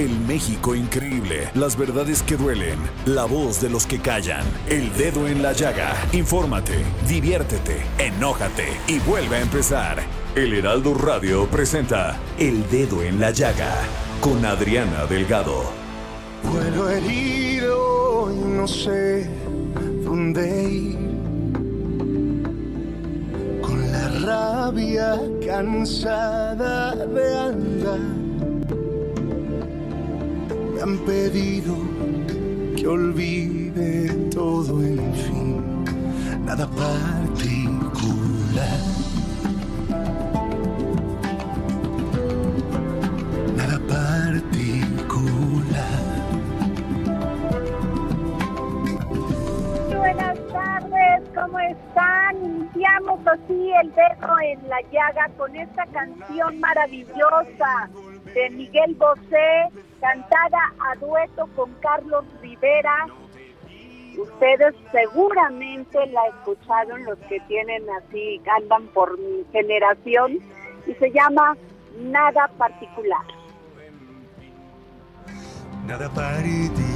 [0.00, 5.28] El México increíble, las verdades que duelen, la voz de los que callan, el dedo
[5.28, 5.94] en la llaga.
[6.12, 9.98] Infórmate, diviértete, enójate y vuelve a empezar.
[10.34, 13.74] El Heraldo Radio presenta El Dedo en la Llaga
[14.22, 15.64] con Adriana Delgado.
[16.44, 19.28] Vuelo herido y no sé
[20.02, 20.98] dónde ir.
[23.60, 28.29] Con la rabia cansada de andar.
[30.80, 31.76] Me han pedido
[32.74, 35.84] que olvide todo, en fin,
[36.46, 38.08] nada particular.
[43.56, 44.80] Nada particular.
[49.98, 52.42] Buenas tardes, ¿cómo están?
[52.42, 57.90] Iniciamos así el dedo en la llaga con esta canción maravillosa
[58.34, 59.68] de Miguel Bosé,
[60.00, 63.06] cantada a dueto con Carlos Rivera.
[64.18, 70.38] Ustedes seguramente la escucharon, los que tienen así, andan por mi generación,
[70.86, 71.56] y se llama
[71.98, 73.24] Nada Particular.
[75.86, 76.90] Nada particular.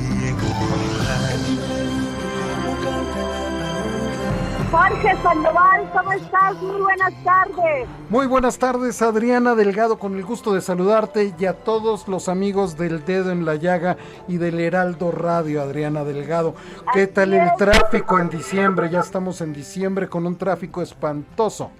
[4.70, 6.62] Jorge Sandoval, ¿cómo estás?
[6.62, 7.88] Muy buenas tardes.
[8.08, 12.76] Muy buenas tardes, Adriana Delgado, con el gusto de saludarte y a todos los amigos
[12.76, 16.54] del Dedo en la Llaga y del Heraldo Radio, Adriana Delgado.
[16.92, 17.56] ¿Qué Así tal el es.
[17.56, 18.90] tráfico en diciembre?
[18.90, 21.70] Ya estamos en diciembre con un tráfico espantoso.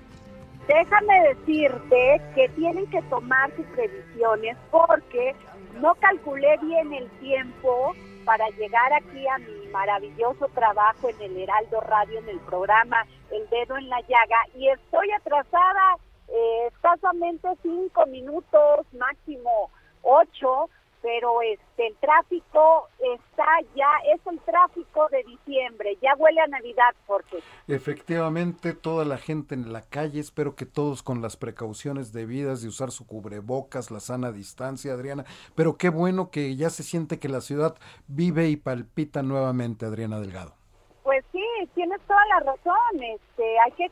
[0.69, 5.35] Déjame decirte que tienen que tomar sus previsiones porque
[5.81, 7.93] no calculé bien el tiempo
[8.25, 13.49] para llegar aquí a mi maravilloso trabajo en el Heraldo Radio, en el programa El
[13.51, 15.97] Dedo en la Llaga, y estoy atrasada
[16.29, 19.71] eh, escasamente cinco minutos, máximo
[20.03, 20.71] ocho,
[21.05, 23.45] pero este el tráfico está
[23.77, 27.41] ya, es el tráfico de diciembre, ya huele a Navidad, Jorge.
[27.69, 32.69] Efectivamente, toda la gente en la calle, espero que todos con las precauciones debidas de
[32.69, 35.27] usar su cubrebocas, la sana distancia, Adriana.
[35.55, 37.77] Pero qué bueno que ya se siente que la ciudad
[38.09, 40.55] vive y palpita nuevamente, Adriana Delgado.
[41.03, 41.45] Pues sí,
[41.75, 43.03] tienes toda la razón.
[43.03, 43.91] Este, hay que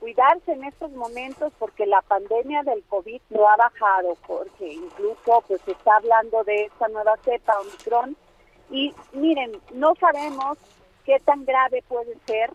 [0.00, 5.60] cuidarse en estos momentos porque la pandemia del COVID no ha bajado, porque incluso pues
[5.62, 8.16] se está hablando de esta nueva cepa Omicron
[8.70, 10.58] y miren, no sabemos
[11.04, 12.50] qué tan grave puede ser,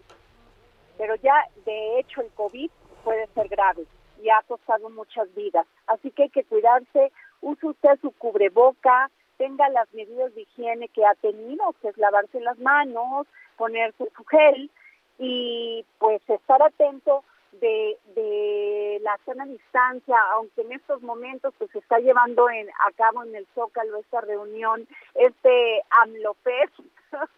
[0.97, 2.71] pero ya de hecho el COVID
[3.03, 3.85] puede ser grave
[4.23, 5.67] y ha costado muchas vidas.
[5.85, 11.05] Así que hay que cuidarse, use usted su cubreboca, tenga las medidas de higiene que
[11.05, 14.71] ha tenido, que es lavarse las manos, ponerse su gel
[15.19, 17.23] y pues estar atento
[17.59, 22.91] de, de la sana distancia, aunque en estos momentos pues se está llevando en, a
[22.95, 26.73] cabo en el Zócalo esta reunión, este AMLOFEST,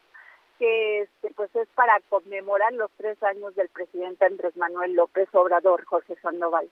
[0.59, 5.85] que este, pues es para conmemorar los tres años del presidente Andrés Manuel López Obrador,
[5.85, 6.69] Jorge Sandoval.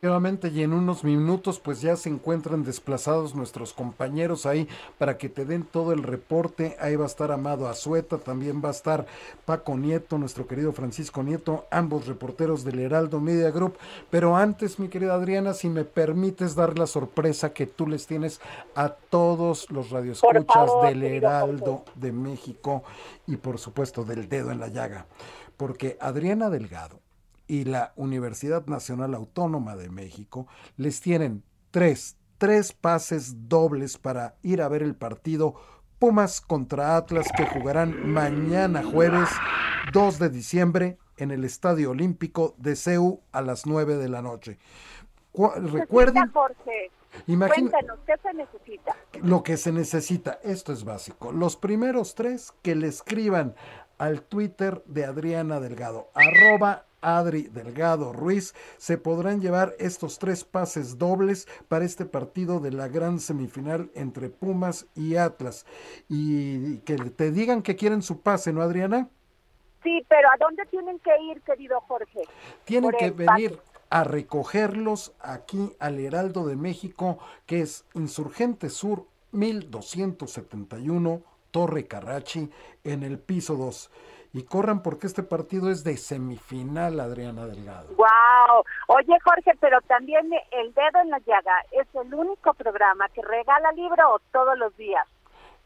[0.00, 5.44] Y en unos minutos pues ya se encuentran desplazados nuestros compañeros ahí para que te
[5.44, 6.76] den todo el reporte.
[6.80, 9.06] Ahí va a estar Amado Azueta, también va a estar
[9.44, 13.76] Paco Nieto, nuestro querido Francisco Nieto, ambos reporteros del Heraldo Media Group.
[14.08, 18.40] Pero antes, mi querida Adriana, si me permites dar la sorpresa que tú les tienes
[18.76, 22.84] a todos los radioescuchas favor, del Heraldo de México
[23.26, 25.06] y por supuesto del Dedo en la Llaga.
[25.56, 27.00] Porque Adriana Delgado
[27.48, 30.46] y la Universidad Nacional Autónoma de México
[30.76, 35.54] les tienen tres, tres pases dobles para ir a ver el partido
[35.98, 39.28] Pumas contra Atlas que jugarán mañana jueves
[39.92, 44.58] 2 de diciembre en el Estadio Olímpico de CEU a las 9 de la noche.
[45.32, 46.30] Cu- Recuerden,
[47.26, 48.94] Cuéntanos, ¿qué se necesita?
[49.22, 51.32] Lo que se necesita, esto es básico.
[51.32, 53.54] Los primeros tres que le escriban
[53.98, 60.98] al Twitter de Adriana Delgado, arroba Adri Delgado Ruiz, se podrán llevar estos tres pases
[60.98, 65.66] dobles para este partido de la gran semifinal entre Pumas y Atlas.
[66.08, 69.08] Y que te digan que quieren su pase, ¿no, Adriana?
[69.82, 72.22] Sí, pero ¿a dónde tienen que ir, querido Jorge?
[72.64, 73.60] Tienen que venir
[73.90, 82.50] a recogerlos aquí al Heraldo de México, que es Insurgente Sur 1271, Torre Carrachi,
[82.84, 83.90] en el piso 2
[84.32, 87.88] y corran porque este partido es de semifinal, Adriana Delgado.
[87.96, 88.64] Wow.
[88.88, 93.72] Oye, Jorge, pero también El Dedo en la Llaga es el único programa que regala
[93.72, 95.06] libros todos los días.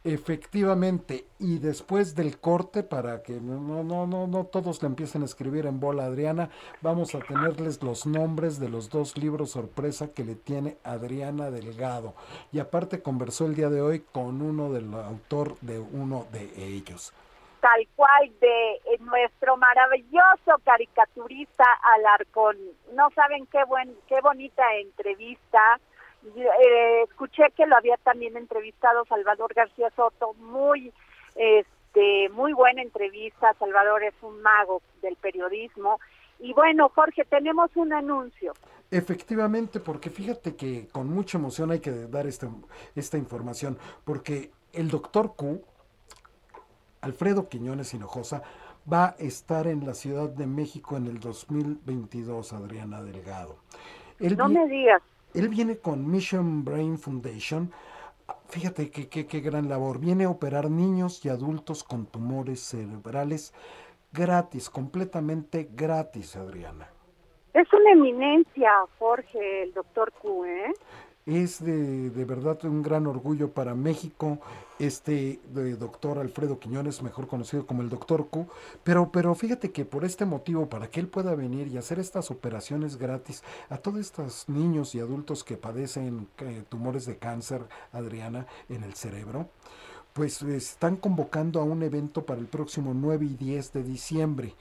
[0.05, 5.27] Efectivamente, y después del corte, para que no, no, no, no todos le empiecen a
[5.27, 6.51] escribir en bola Adriana,
[6.81, 12.15] vamos a tenerles los nombres de los dos libros sorpresa que le tiene Adriana Delgado.
[12.51, 17.13] Y aparte conversó el día de hoy con uno del autor de uno de ellos
[17.63, 21.65] tal cual de eh, nuestro maravilloso caricaturista
[21.95, 22.57] Alarcón.
[22.93, 25.79] No saben qué buen, qué bonita entrevista.
[26.35, 30.93] Eh, escuché que lo había también entrevistado Salvador García Soto, muy,
[31.37, 33.55] este, muy buena entrevista.
[33.61, 36.01] Salvador es un mago del periodismo.
[36.41, 38.55] Y bueno, Jorge, tenemos un anuncio.
[38.91, 42.49] Efectivamente, porque fíjate que con mucha emoción hay que dar esta,
[42.97, 45.63] esta información, porque el doctor Q,
[47.03, 48.43] Alfredo Quiñones Hinojosa
[48.91, 53.57] va a estar en la Ciudad de México en el 2022, Adriana Delgado.
[54.21, 55.03] no me digas.
[55.35, 57.73] Él viene con Mission Brain Foundation.
[58.49, 59.99] Fíjate qué qué gran labor.
[59.99, 63.53] Viene a operar niños y adultos con tumores cerebrales
[64.13, 66.89] gratis, completamente gratis, Adriana.
[67.55, 70.73] Es una eminencia, Jorge, el doctor Q, ¿eh?
[71.25, 74.41] Es de, de, verdad un gran orgullo para México
[74.81, 75.39] este
[75.79, 78.49] doctor Alfredo Quiñones, mejor conocido como el doctor Q,
[78.83, 82.33] pero, pero fíjate que por este motivo, para que él pueda venir y hacer estas
[82.33, 88.47] operaciones gratis a todos estos niños y adultos que padecen eh, tumores de cáncer, Adriana,
[88.69, 89.49] en el cerebro,
[90.13, 94.55] pues están convocando a un evento para el próximo 9 y 10 de diciembre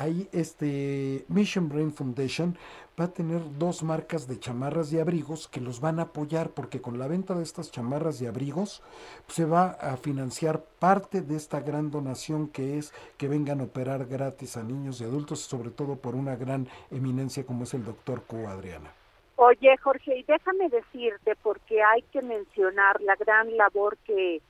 [0.00, 2.56] ahí este Mission Brain Foundation
[2.98, 6.80] va a tener dos marcas de chamarras y abrigos que los van a apoyar porque
[6.80, 8.82] con la venta de estas chamarras y abrigos
[9.28, 14.06] se va a financiar parte de esta gran donación que es que vengan a operar
[14.06, 18.22] gratis a niños y adultos, sobre todo por una gran eminencia como es el doctor
[18.22, 18.48] Q.
[18.48, 18.90] Adriana.
[19.36, 24.40] Oye, Jorge, y déjame decirte, porque hay que mencionar la gran labor que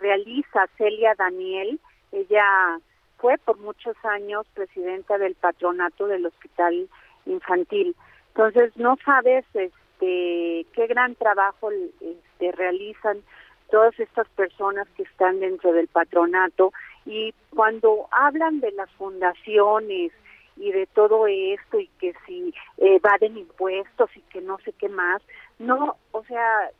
[0.00, 1.80] realiza Celia Daniel.
[2.12, 2.80] Ella
[3.20, 6.88] fue por muchos años presidenta del patronato del hospital
[7.26, 7.94] infantil.
[8.28, 13.22] Entonces, no sabes este qué gran trabajo este, realizan
[13.70, 16.72] todas estas personas que están dentro del patronato
[17.04, 20.12] y cuando hablan de las fundaciones
[20.56, 25.22] y de todo esto y que si evaden impuestos y que no sé qué más,
[25.58, 26.70] no, o sea,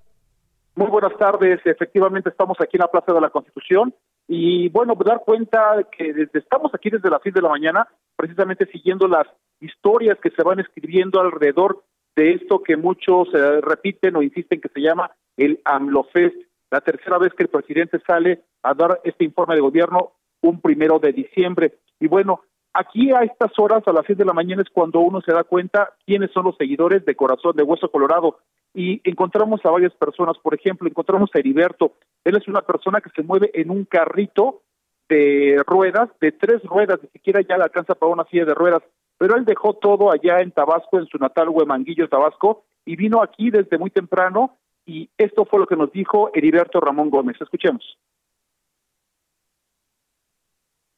[0.74, 1.60] muy buenas tardes.
[1.64, 3.94] Efectivamente, estamos aquí en la Plaza de la Constitución
[4.26, 8.66] y bueno, dar cuenta que desde, estamos aquí desde las 6 de la mañana, precisamente
[8.66, 9.26] siguiendo las
[9.61, 11.83] historias que se van escribiendo alrededor
[12.17, 16.37] de esto que muchos eh, repiten o insisten que se llama el AMLOFEST,
[16.71, 20.12] la tercera vez que el presidente sale a dar este informe de gobierno
[20.43, 21.79] un primero de diciembre.
[21.99, 25.21] Y bueno, aquí a estas horas, a las 6 de la mañana, es cuando uno
[25.21, 28.38] se da cuenta quiénes son los seguidores de Corazón de Hueso Colorado.
[28.73, 31.93] Y encontramos a varias personas, por ejemplo, encontramos a Heriberto.
[32.25, 34.62] Él es una persona que se mueve en un carrito
[35.09, 38.83] de ruedas, de tres ruedas, ni siquiera ya le alcanza para una silla de ruedas.
[39.20, 43.50] Pero él dejó todo allá en Tabasco, en su natal Huemanguillo, Tabasco, y vino aquí
[43.50, 44.56] desde muy temprano.
[44.86, 47.36] Y esto fue lo que nos dijo Heriberto Ramón Gómez.
[47.38, 47.98] Escuchemos.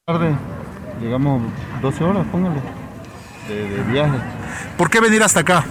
[0.05, 0.37] tarde,
[1.01, 1.43] llegamos
[1.81, 2.61] 12 horas, póngale,
[3.49, 4.19] de, de viaje.
[4.79, 5.65] ¿Por qué venir hasta acá?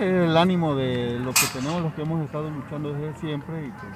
[0.00, 3.92] El ánimo de lo que tenemos, los que hemos estado luchando desde siempre y pues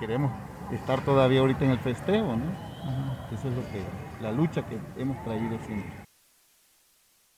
[0.00, 0.32] queremos
[0.70, 2.52] estar todavía ahorita en el festejo, ¿no?
[3.32, 3.82] Eso es lo que,
[4.20, 6.05] la lucha que hemos traído siempre.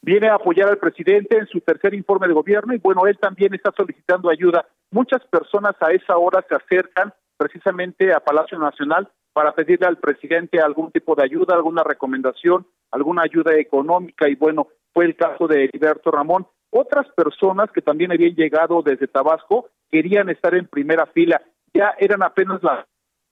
[0.00, 3.54] Viene a apoyar al presidente en su tercer informe de gobierno y bueno, él también
[3.54, 4.66] está solicitando ayuda.
[4.90, 10.60] Muchas personas a esa hora se acercan precisamente a Palacio Nacional para pedirle al presidente
[10.60, 15.64] algún tipo de ayuda, alguna recomendación, alguna ayuda económica y bueno, fue el caso de
[15.64, 16.46] Heriberto Ramón.
[16.70, 21.40] Otras personas que también habían llegado desde Tabasco querían estar en primera fila.
[21.72, 22.86] Ya eran apenas la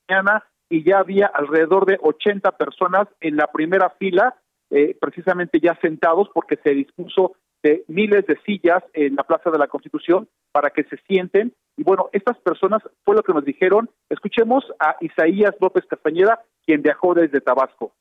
[0.09, 4.37] mañana y ya había alrededor de 80 personas en la primera fila,
[4.71, 9.59] eh, precisamente ya sentados porque se dispuso de miles de sillas en la Plaza de
[9.59, 11.53] la Constitución para que se sienten.
[11.77, 13.91] Y bueno, estas personas fue lo que nos dijeron.
[14.09, 17.93] Escuchemos a Isaías López Castañeda, quien viajó desde Tabasco.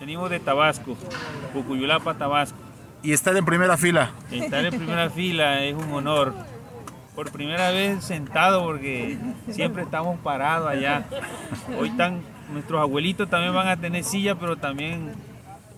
[0.00, 0.96] Venimos de Tabasco,
[1.52, 2.58] Pucuyulapa, Tabasco.
[3.02, 4.12] Y estar en primera fila.
[4.30, 6.32] Estar en primera fila es un honor.
[7.14, 11.04] Por primera vez sentado porque siempre estamos parados allá.
[11.78, 12.22] Hoy están,
[12.52, 15.14] nuestros abuelitos también van a tener silla, pero también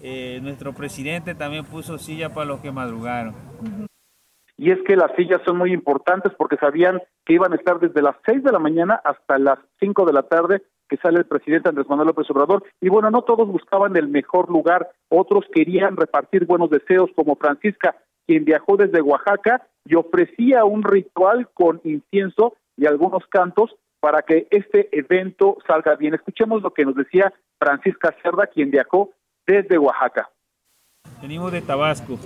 [0.03, 3.35] eh, nuestro presidente también puso silla para los que madrugaron.
[4.57, 8.03] Y es que las sillas son muy importantes porque sabían que iban a estar desde
[8.03, 11.69] las 6 de la mañana hasta las 5 de la tarde que sale el presidente
[11.69, 12.65] Andrés Manuel López Obrador.
[12.81, 17.97] Y bueno, no todos buscaban el mejor lugar, otros querían repartir buenos deseos, como Francisca,
[18.27, 24.49] quien viajó desde Oaxaca y ofrecía un ritual con incienso y algunos cantos para que
[24.51, 26.15] este evento salga bien.
[26.15, 29.11] Escuchemos lo que nos decía Francisca Cerda, quien viajó
[29.51, 30.31] desde Oaxaca.
[31.21, 32.19] Venimos de Tabasco,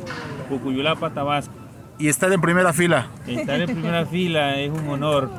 [0.49, 1.55] Pucuyulapa, Tabasco.
[1.99, 3.09] Y estar en primera fila.
[3.27, 5.31] Estar en primera fila es un honor.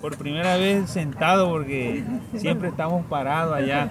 [0.00, 2.04] Por primera vez sentado porque
[2.34, 3.90] siempre estamos parados allá.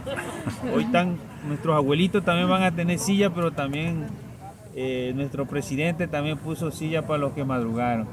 [0.73, 4.07] Hoy están, nuestros abuelitos también van a tener silla, pero también
[4.75, 8.07] eh, nuestro presidente también puso silla para los que madrugaron.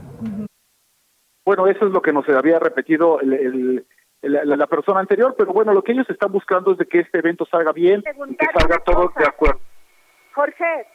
[1.45, 3.87] Bueno, eso es lo que nos había repetido el, el,
[4.23, 7.19] la, la, persona anterior, pero bueno, lo que ellos están buscando es de que este
[7.19, 9.61] evento salga bien y que salga todos de acuerdo.
[10.35, 10.87] Jorge.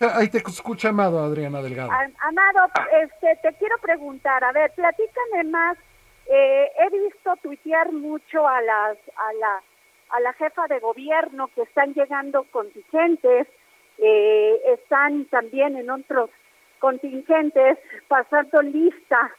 [0.00, 1.90] Ahí te escucha Amado, Adriana Delgado.
[1.90, 2.66] Amado,
[3.02, 5.78] este, te quiero preguntar, a ver, platícame más.
[6.26, 9.62] Eh, he visto tuitear mucho a las a la
[10.10, 13.46] a la jefa de gobierno que están llegando contingentes,
[13.98, 16.30] eh, están también en otros
[16.78, 17.78] contingentes
[18.08, 19.30] pasando lista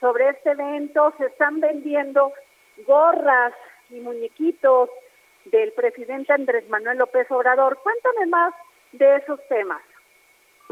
[0.00, 2.32] sobre este evento, se están vendiendo
[2.86, 3.52] gorras
[3.90, 4.88] y muñequitos
[5.44, 7.78] del presidente Andrés Manuel López Obrador.
[7.82, 8.54] Cuéntame más
[8.92, 9.82] de esos temas.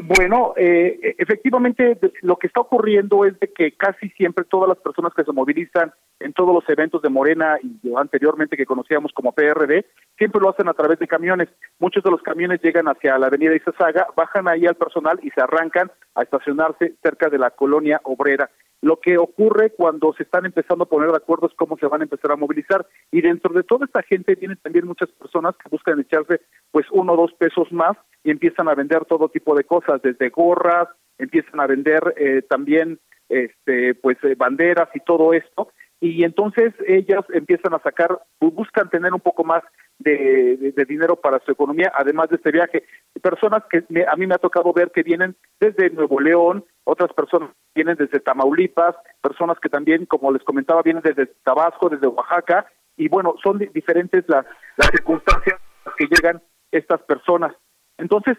[0.01, 5.13] Bueno, eh, efectivamente lo que está ocurriendo es de que casi siempre todas las personas
[5.13, 9.85] que se movilizan en todos los eventos de Morena y anteriormente que conocíamos como PRD,
[10.17, 11.49] siempre lo hacen a través de camiones.
[11.79, 15.41] Muchos de los camiones llegan hacia la avenida Izazaga, bajan ahí al personal y se
[15.41, 18.49] arrancan a estacionarse cerca de la colonia obrera.
[18.81, 22.01] Lo que ocurre cuando se están empezando a poner de acuerdo es cómo se van
[22.01, 22.87] a empezar a movilizar.
[23.11, 27.13] Y dentro de toda esta gente vienen también muchas personas que buscan echarse pues uno
[27.13, 31.59] o dos pesos más y empiezan a vender todo tipo de cosas, desde gorras, empiezan
[31.59, 35.69] a vender eh, también este pues eh, banderas y todo esto
[36.01, 39.63] y entonces ellas empiezan a sacar, buscan tener un poco más
[39.99, 42.83] de, de, de dinero para su economía, además de este viaje.
[43.21, 47.13] Personas que me, a mí me ha tocado ver que vienen desde Nuevo León, otras
[47.13, 52.65] personas vienen desde Tamaulipas, personas que también, como les comentaba, vienen desde Tabasco, desde Oaxaca,
[52.97, 54.45] y bueno, son diferentes las,
[54.77, 55.59] las circunstancias
[55.97, 56.41] que llegan
[56.71, 57.53] estas personas.
[57.97, 58.37] Entonces,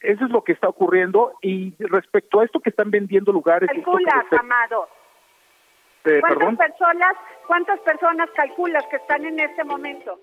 [0.00, 3.70] eso es lo que está ocurriendo y respecto a esto que están vendiendo lugares...
[3.70, 4.88] Calcula, que Amado.
[6.04, 6.56] Eh, ¿Cuántas perdón.
[6.56, 10.18] personas, cuántas personas calculas que están en este momento?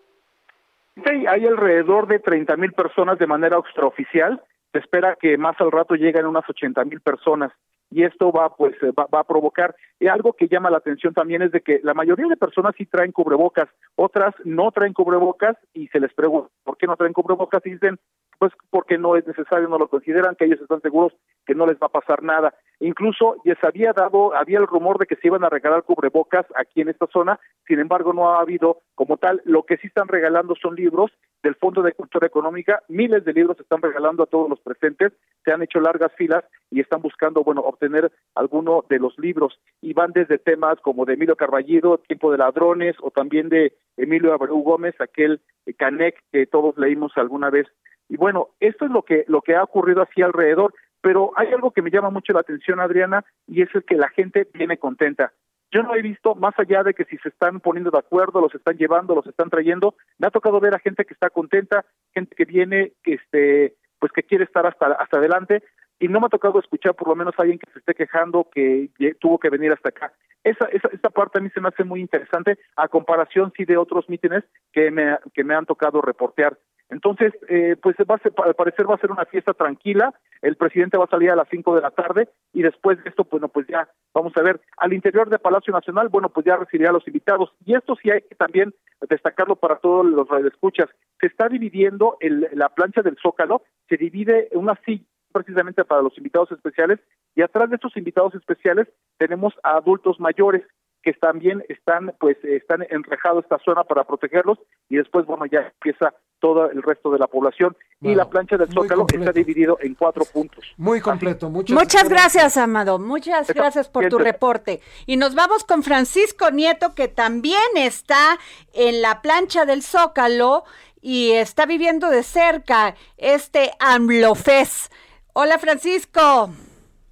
[1.06, 4.41] Hay alrededor de 30 mil personas de manera extraoficial.
[4.72, 7.51] Se espera que más al rato lleguen unas 80 mil personas
[7.91, 9.75] y esto va pues eh, va, va, a provocar
[10.12, 13.12] algo que llama la atención también es de que la mayoría de personas sí traen
[13.12, 17.72] cubrebocas, otras no traen cubrebocas y se les pregunta por qué no traen cubrebocas y
[17.72, 17.98] dicen
[18.39, 21.13] pues porque no es necesario, no lo consideran, que ellos están seguros
[21.46, 22.53] que no les va a pasar nada.
[22.79, 26.81] Incluso se había dado, había el rumor de que se iban a regalar cubrebocas aquí
[26.81, 30.55] en esta zona, sin embargo no ha habido como tal, lo que sí están regalando
[30.55, 31.12] son libros
[31.43, 35.12] del Fondo de Cultura Económica, miles de libros se están regalando a todos los presentes,
[35.43, 39.93] se han hecho largas filas y están buscando, bueno, obtener alguno de los libros y
[39.93, 44.62] van desde temas como de Emilio Carballido, Tiempo de Ladrones o también de Emilio Abreu
[44.62, 45.41] Gómez, aquel
[45.77, 47.67] Canec que todos leímos alguna vez.
[48.10, 51.72] Y bueno, esto es lo que lo que ha ocurrido así alrededor, pero hay algo
[51.72, 55.32] que me llama mucho la atención, Adriana, y es el que la gente viene contenta.
[55.72, 58.54] Yo no he visto, más allá de que si se están poniendo de acuerdo, los
[58.56, 62.36] están llevando, los están trayendo, me ha tocado ver a gente que está contenta, gente
[62.36, 65.63] que viene, que este, pues que quiere estar hasta, hasta adelante,
[66.00, 68.50] y no me ha tocado escuchar por lo menos a alguien que se esté quejando
[68.51, 68.89] que
[69.20, 70.12] tuvo que venir hasta acá.
[70.44, 73.78] Esa, esa, esta parte a mí se me hace muy interesante, a comparación sí de
[73.78, 76.58] otros mítines que me, que me han tocado reportear.
[76.89, 80.13] Entonces, eh, pues va a ser, al parecer va a ser una fiesta tranquila.
[80.41, 83.27] El presidente va a salir a las 5 de la tarde y después de esto,
[83.29, 84.60] bueno, pues ya vamos a ver.
[84.77, 87.53] Al interior de Palacio Nacional, bueno, pues ya recibirá a los invitados.
[87.65, 88.74] Y esto sí hay que también
[89.08, 90.89] destacarlo para todos los radioescuchas.
[91.19, 96.17] Se está dividiendo el, la plancha del Zócalo, se divide una silla precisamente para los
[96.17, 97.00] invitados especiales
[97.36, 100.63] y atrás de estos invitados especiales tenemos a adultos mayores
[101.03, 104.58] que también están pues están enrejados esta zona para protegerlos
[104.89, 108.72] y después bueno ya empieza todo el resto de la población y la plancha del
[108.72, 110.65] Zócalo está dividido en cuatro puntos.
[110.77, 114.81] Muy completo, muchas, muchas gracias, Amado, muchas gracias por tu reporte.
[115.05, 118.38] Y nos vamos con Francisco Nieto que también está
[118.74, 120.63] en la plancha del Zócalo
[121.01, 124.91] y está viviendo de cerca este AMLOFES.
[125.34, 126.50] Hola Francisco.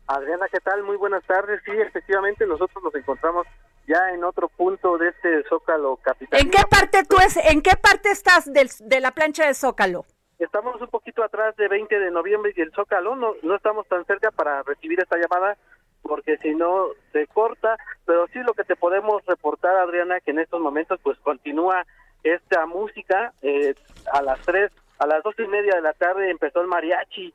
[0.08, 0.84] Adriana, ¿qué tal?
[0.84, 1.62] Muy buenas tardes.
[1.66, 3.46] Sí, efectivamente, nosotros nos encontramos
[3.88, 6.40] ya en otro punto de este Zócalo capital.
[6.40, 10.06] ¿En qué parte tú es, en qué parte estás del, de la plancha de Zócalo?
[10.38, 14.06] Estamos un poquito atrás de 20 de noviembre y el Zócalo, no, no estamos tan
[14.06, 15.58] cerca para recibir esta llamada
[16.04, 17.76] porque si no se corta,
[18.06, 21.86] pero sí lo que te podemos reportar, Adriana, que en estos momentos pues continúa
[22.24, 23.74] esta música, eh,
[24.14, 27.34] a las 3, a las dos y media de la tarde empezó el mariachi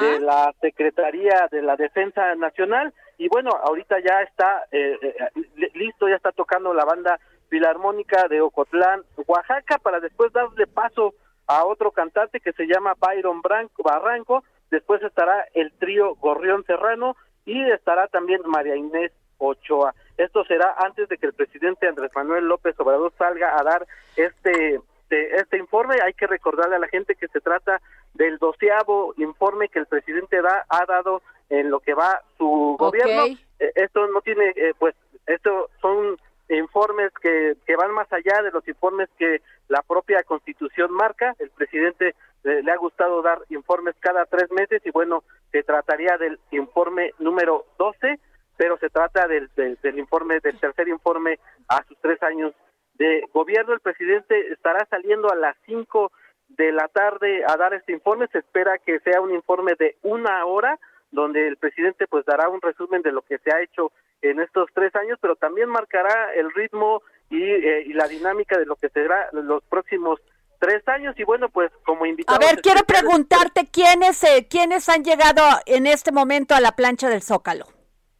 [0.00, 6.08] de la Secretaría de la Defensa Nacional y bueno, ahorita ya está eh, eh, listo,
[6.08, 11.14] ya está tocando la banda filarmónica de Ocotlán, Oaxaca, para después darle paso
[11.46, 17.16] a otro cantante que se llama Byron Branco, Barranco, después estará el trío Gorrión Serrano
[17.44, 19.94] y estará también María Inés Ochoa.
[20.16, 23.86] Esto será antes de que el presidente Andrés Manuel López Obrador salga a dar
[24.16, 25.96] este este, este informe.
[26.04, 27.80] Hay que recordarle a la gente que se trata
[28.14, 33.36] del doceavo informe que el presidente da, ha dado en lo que va su gobierno.
[33.58, 34.94] Eh, esto no tiene, eh, pues,
[35.26, 40.92] esto son informes que, que van más allá de los informes que la propia constitución
[40.92, 41.34] marca.
[41.38, 46.16] El presidente eh, le ha gustado dar informes cada tres meses y bueno, se trataría
[46.18, 48.20] del informe número 12,
[48.56, 52.54] pero se trata del, del, del informe, del tercer informe a sus tres años
[52.94, 53.74] de gobierno.
[53.74, 56.12] El presidente estará saliendo a las 5
[56.48, 58.28] de la tarde a dar este informe.
[58.28, 60.78] Se espera que sea un informe de una hora,
[61.16, 63.90] donde el presidente pues dará un resumen de lo que se ha hecho
[64.22, 68.66] en estos tres años, pero también marcará el ritmo y, eh, y la dinámica de
[68.66, 70.20] lo que será los próximos
[70.60, 71.18] tres años.
[71.18, 75.86] Y bueno pues como invitado a ver quiero preguntarte quiénes eh, quiénes han llegado en
[75.88, 77.66] este momento a la plancha del Zócalo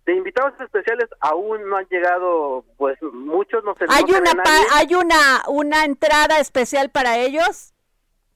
[0.06, 4.32] de invitados especiales aún no han llegado, pues muchos no se ¿Hay una
[4.72, 7.74] hay una una entrada especial para ellos?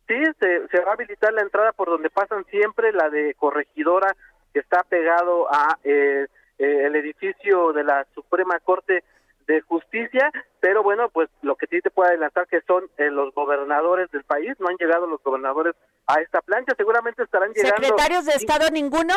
[0.09, 4.17] Sí, se, va a habilitar la entrada por donde pasan siempre, la de corregidora
[4.53, 6.27] que está pegado a eh,
[6.59, 9.05] eh, el edificio de la Suprema Corte
[9.47, 13.35] de Justicia, pero bueno, pues lo que sí te puedo adelantar que son eh, los
[13.35, 15.75] gobernadores del país, no han llegado los gobernadores
[16.07, 17.77] a esta plancha, seguramente estarán llegando.
[17.77, 19.15] ¿Secretarios de Estado ninguno?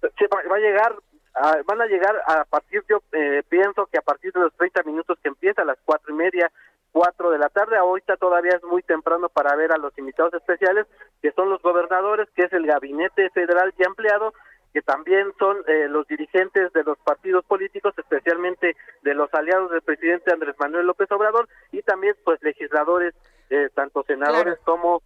[0.00, 0.94] Se va, va a llegar
[1.36, 4.84] Ah, van a llegar a partir, yo eh, pienso que a partir de los 30
[4.84, 6.50] minutos que empieza, a las cuatro y media,
[6.94, 10.86] cuatro de la tarde, ahorita todavía es muy temprano para ver a los invitados especiales,
[11.20, 14.32] que son los gobernadores, que es el gabinete federal y ampliado,
[14.72, 19.82] que también son eh, los dirigentes de los partidos políticos, especialmente de los aliados del
[19.82, 23.12] presidente Andrés Manuel López Obrador, y también pues legisladores,
[23.50, 25.02] eh, tanto senadores como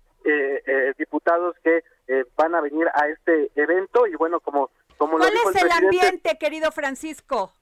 [0.98, 1.82] diputados que
[2.36, 7.52] van a venir a este evento, y bueno, como ¿Cuál es el, ambiente, querido Francisco?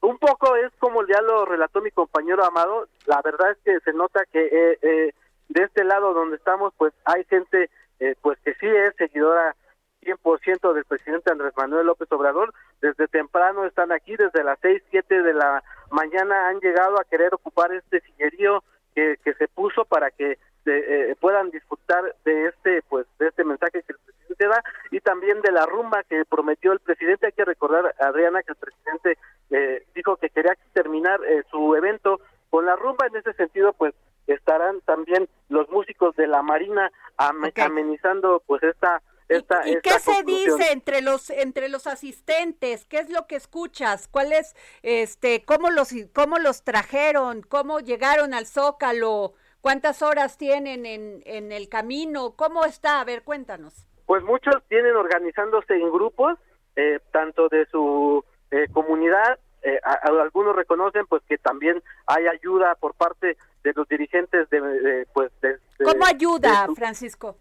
[0.00, 2.88] Un poco es como ya lo relató mi compañero Amado.
[3.06, 5.12] La verdad es que se nota que eh, eh,
[5.48, 7.70] de este lado donde estamos, pues hay gente
[8.00, 9.54] eh, pues que sí es seguidora
[10.02, 12.52] 100% del presidente Andrés Manuel López Obrador.
[12.80, 17.34] Desde temprano están aquí, desde las 6, 7 de la mañana han llegado a querer
[17.34, 18.62] ocupar este sillerío
[18.94, 23.82] que, que se puso para que eh, puedan disfrutar de este pues de este mensaje
[23.82, 27.44] que el presidente da y también de la rumba que prometió el presidente hay que
[27.44, 29.18] recordar Adriana que el presidente
[29.50, 33.94] eh, dijo que quería terminar eh, su evento con la rumba en ese sentido pues
[34.26, 40.70] estarán también los músicos de la marina amenizando pues esta esta, ¿Y, qué se dice
[40.70, 42.84] entre los entre los asistentes?
[42.84, 44.06] ¿Qué es lo que escuchas?
[44.06, 47.42] ¿Cuál es este cómo los cómo los trajeron?
[47.42, 49.34] ¿Cómo llegaron al Zócalo?
[49.66, 52.36] ¿Cuántas horas tienen en, en el camino?
[52.36, 53.00] ¿Cómo está?
[53.00, 53.74] A ver, cuéntanos.
[54.06, 56.38] Pues muchos vienen organizándose en grupos,
[56.76, 62.94] eh, tanto de su eh, comunidad, eh, algunos reconocen pues que también hay ayuda por
[62.94, 67.36] parte de los dirigentes de, pues de, ¿Cómo ayuda, Francisco?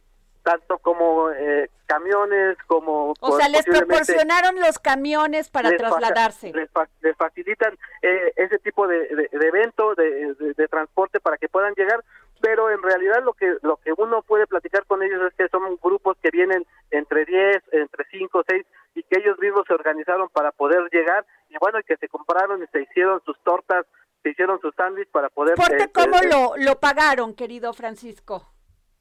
[0.46, 6.54] Tanto como eh, camiones como o sea les proporcionaron los camiones para trasladarse.
[6.54, 12.04] les, facilitan eh, ese tipo de, de, evento de, de, transporte para que puedan llegar
[12.42, 15.80] pero en realidad lo que lo que uno puede platicar con ellos es que son
[15.82, 20.52] grupos que vienen entre 10 entre 5 6 y que ellos mismos se organizaron para
[20.52, 23.88] poder llegar y bueno y que se compraron y se hicieron sus tortas
[24.22, 28.55] se hicieron sus sándwiches para poder ¿Por eh, cómo lo lo pagaron querido Francisco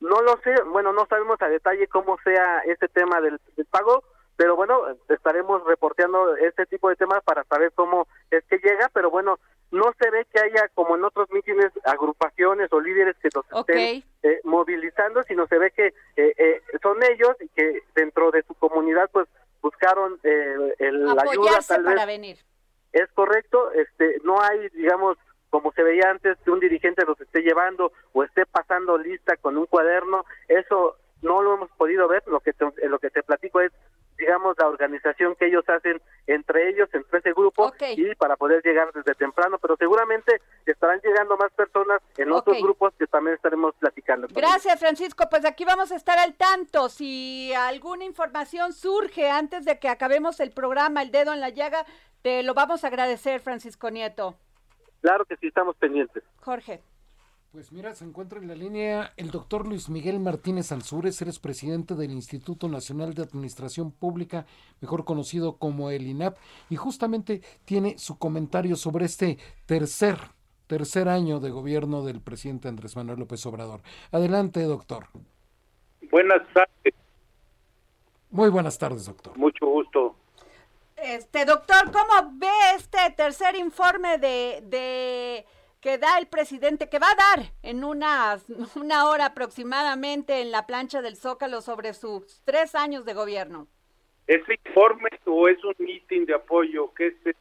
[0.05, 3.41] no lo sé, bueno, no sabemos a detalle cómo sea este tema del,
[3.71, 4.05] pago,
[4.37, 9.11] pero bueno, estaremos reporteando este tipo de temas para saber cómo es que llega, pero
[9.11, 9.39] bueno,
[9.71, 14.05] no se ve que haya como en otros mítines agrupaciones o líderes que los estén
[14.23, 15.87] eh, movilizando, sino se ve que
[16.17, 19.27] eh, eh, son ellos y que dentro de su comunidad pues
[19.63, 22.37] buscaron el, la ayuda tal para venir.
[22.93, 25.17] Es correcto, este no hay digamos
[25.55, 29.57] como se veía antes, que un dirigente los esté llevando o esté pasando lista con
[29.57, 33.61] un cuaderno, eso no lo hemos podido ver, lo que te, lo que te platico
[33.61, 33.71] es
[34.19, 38.93] digamos la organización que ellos hacen entre ellos, entre ese grupo y para poder llegar
[38.93, 44.27] desde temprano, pero seguramente estarán llegando más personas en otros grupos que también estaremos platicando.
[44.33, 49.79] Gracias Francisco, pues aquí vamos a estar al tanto, si alguna información surge antes de
[49.79, 51.87] que acabemos el programa El Dedo en la Llaga,
[52.23, 54.35] te lo vamos a agradecer Francisco Nieto.
[55.05, 56.23] Claro que sí, estamos pendientes.
[56.41, 56.81] Jorge.
[57.53, 61.95] Pues mira, se encuentra en la línea el doctor Luis Miguel Martínez Ansúrez, eres presidente
[61.95, 64.47] del Instituto Nacional de Administración Pública,
[64.81, 66.39] mejor conocido como el INAP,
[66.71, 69.37] y justamente tiene su comentario sobre este
[69.67, 70.17] tercer,
[70.67, 73.83] tercer año de gobierno del presidente Andrés Manuel López Obrador.
[74.11, 75.09] Adelante, doctor.
[76.11, 76.95] Buenas tardes.
[78.31, 79.37] Muy buenas tardes, doctor.
[79.37, 80.17] Mucho gusto.
[80.97, 85.45] Este, doctor, ¿cómo ve este tercer informe de, de
[85.81, 88.39] que da el presidente, que va a dar en una,
[88.77, 93.69] una hora aproximadamente en la plancha del Zócalo sobre sus tres años de gobierno?
[94.27, 96.93] ¿Es informe o es un mitin de apoyo?
[96.95, 97.37] ¿Qué es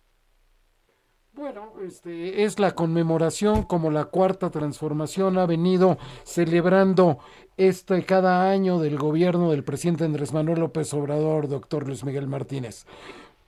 [1.36, 7.18] bueno, este es la conmemoración como la cuarta transformación ha venido celebrando
[7.58, 12.86] este cada año del gobierno del presidente Andrés Manuel López Obrador, doctor Luis Miguel Martínez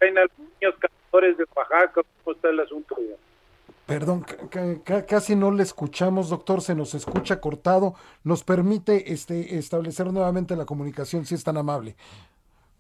[0.02, 2.02] en los niños cantores de Oaxaca?
[2.24, 2.96] ¿Cómo está el asunto?
[3.86, 4.26] Perdón,
[5.08, 7.94] casi no le escuchamos, doctor, se nos escucha cortado.
[8.24, 11.96] ¿Nos permite este, establecer nuevamente la comunicación, si es tan amable?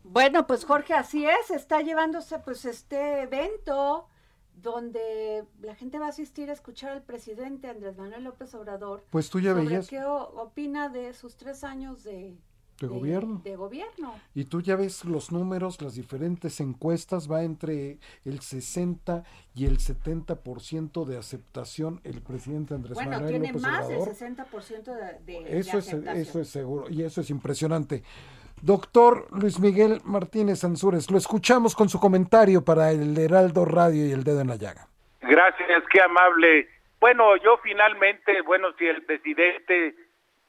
[0.03, 4.07] Bueno, pues Jorge, así es, está llevándose pues este evento
[4.55, 9.03] donde la gente va a asistir a escuchar al presidente Andrés Manuel López Obrador.
[9.09, 9.87] Pues tú ya veías.
[9.87, 12.35] ¿Qué opina de sus tres años de,
[12.79, 13.41] de, gobierno.
[13.43, 14.15] De gobierno.
[14.33, 19.77] Y tú ya ves los números, las diferentes encuestas, va entre el 60 y el
[19.77, 24.83] 70% de aceptación el presidente Andrés bueno, Manuel tiene más del 60%
[25.25, 28.03] de, de, eso es Eso es seguro, y eso es impresionante.
[28.61, 34.11] Doctor Luis Miguel Martínez Ansúrez, lo escuchamos con su comentario para el Heraldo Radio y
[34.11, 34.87] el Dedo en la Llaga.
[35.21, 36.67] Gracias, qué amable.
[36.99, 39.95] Bueno, yo finalmente, bueno, si el presidente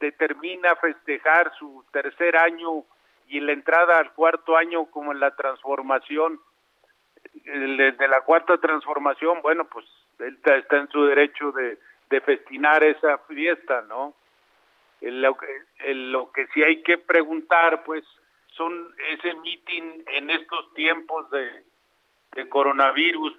[0.00, 2.84] determina festejar su tercer año
[3.28, 6.40] y la entrada al cuarto año como en la transformación
[7.44, 9.84] de la cuarta transformación, bueno, pues
[10.18, 11.78] él está en su derecho de,
[12.20, 14.14] festinar esa fiesta, ¿no?
[15.00, 18.04] Lo que, lo que sí hay que preguntar, pues,
[18.52, 23.36] son ese meeting en estos tiempos de coronavirus,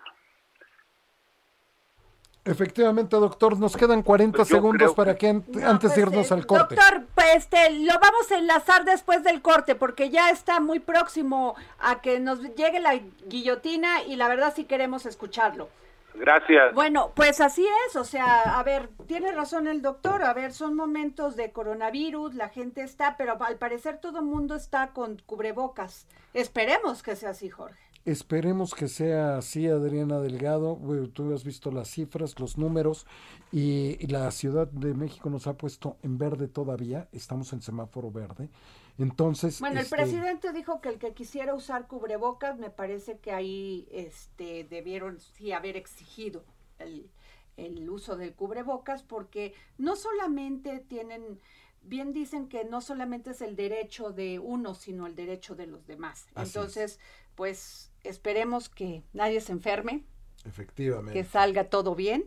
[2.47, 6.75] Efectivamente, doctor, nos quedan 40 pues segundos para que antes de pues, irnos al corte.
[6.75, 11.55] Doctor, pues este, lo vamos a enlazar después del corte porque ya está muy próximo
[11.79, 15.69] a que nos llegue la guillotina y la verdad sí queremos escucharlo.
[16.15, 16.73] Gracias.
[16.73, 20.75] Bueno, pues así es, o sea, a ver, tiene razón el doctor, a ver, son
[20.75, 26.07] momentos de coronavirus, la gente está, pero al parecer todo el mundo está con cubrebocas.
[26.33, 27.86] Esperemos que sea así, Jorge.
[28.07, 30.79] Esperemos que sea así, Adriana Delgado.
[31.11, 33.05] tú has visto las cifras, los números,
[33.51, 37.09] y, la Ciudad de México nos ha puesto en verde todavía.
[37.11, 38.49] Estamos en semáforo verde.
[38.97, 39.59] Entonces.
[39.59, 43.89] Bueno, el este presidente dijo que el que quisiera usar cubrebocas, me parece que ahí
[43.91, 46.45] este, debieron sí haber exigido
[46.79, 47.09] el,
[47.57, 51.41] el uso del cubrebocas, porque no solamente tienen
[51.81, 55.87] bien dicen que no solamente es el derecho de uno, sino el derecho de los
[55.87, 56.27] demás.
[56.35, 56.99] Entonces,
[57.35, 60.03] pues esperemos que nadie se enferme.
[60.45, 61.13] Efectivamente.
[61.13, 62.25] Que salga todo bien.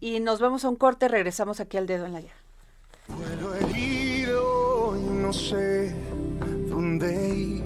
[0.00, 2.34] Y nos vamos a un corte, regresamos aquí al dedo en la llaga.
[3.60, 5.94] herido y no sé
[6.68, 7.62] dónde ir.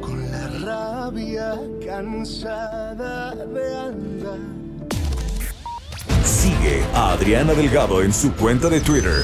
[0.00, 4.38] Con la rabia cansada de andar.
[6.24, 9.22] Sigue a Adriana Delgado en su cuenta de Twitter.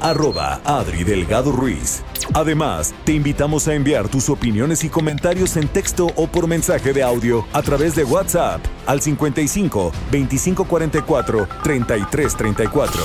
[0.00, 2.02] Arroba Adri Delgado Ruiz.
[2.34, 7.02] Además, te invitamos a enviar tus opiniones y comentarios en texto o por mensaje de
[7.02, 13.02] audio a través de WhatsApp al 55 2544 3334.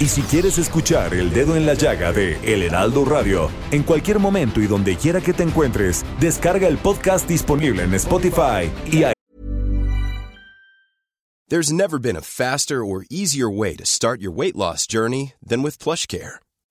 [0.00, 4.18] Y si quieres escuchar El Dedo en la Llaga de El Heraldo Radio, en cualquier
[4.18, 9.04] momento y donde quiera que te encuentres, descarga el podcast disponible en Spotify y
[11.50, 15.62] There's never been a faster or easier way to start your weight loss journey than
[15.62, 16.40] with PlushCare.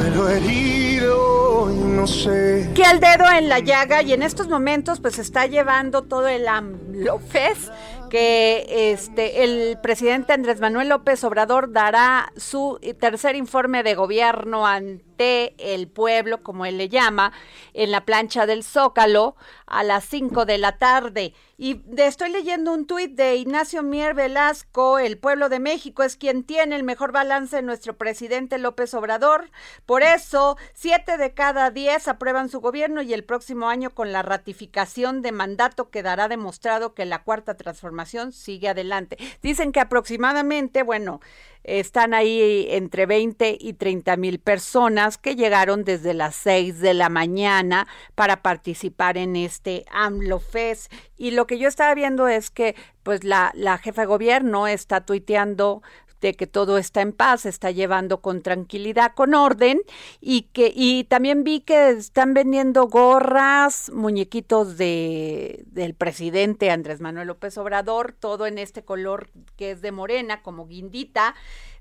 [0.00, 2.70] herido y no sé.
[2.74, 6.48] Que al dedo en la llaga y en estos momentos pues está llevando todo el
[6.48, 7.70] AMLOFES
[8.10, 15.11] que este el presidente Andrés Manuel López Obrador dará su tercer informe de gobierno ante
[15.18, 17.32] el pueblo, como él le llama,
[17.74, 21.34] en la plancha del Zócalo a las 5 de la tarde.
[21.56, 26.42] Y estoy leyendo un tuit de Ignacio Mier Velasco, el pueblo de México es quien
[26.42, 29.50] tiene el mejor balance de nuestro presidente López Obrador.
[29.86, 34.22] Por eso, siete de cada diez aprueban su gobierno y el próximo año con la
[34.22, 39.16] ratificación de mandato quedará demostrado que la cuarta transformación sigue adelante.
[39.40, 41.20] Dicen que aproximadamente, bueno,
[41.64, 47.08] están ahí entre 20 y 30 mil personas que llegaron desde las 6 de la
[47.08, 50.92] mañana para participar en este AMLO Fest.
[51.16, 55.00] Y lo que yo estaba viendo es que pues la, la jefa de gobierno está
[55.02, 55.82] tuiteando
[56.22, 59.82] de que todo está en paz, se está llevando con tranquilidad, con orden
[60.20, 67.26] y que y también vi que están vendiendo gorras, muñequitos de del presidente Andrés Manuel
[67.26, 71.34] López Obrador, todo en este color que es de morena como guindita,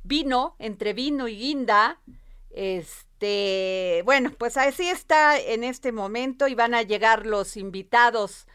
[0.04, 2.00] vino entre vino y guinda,
[2.50, 8.48] este, bueno, pues así está en este momento y van a llegar los invitados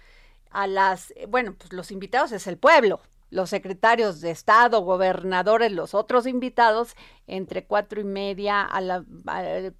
[0.50, 5.94] a las, bueno, pues los invitados es el pueblo, los secretarios de Estado, gobernadores, los
[5.94, 6.94] otros invitados,
[7.26, 9.04] entre cuatro y media a la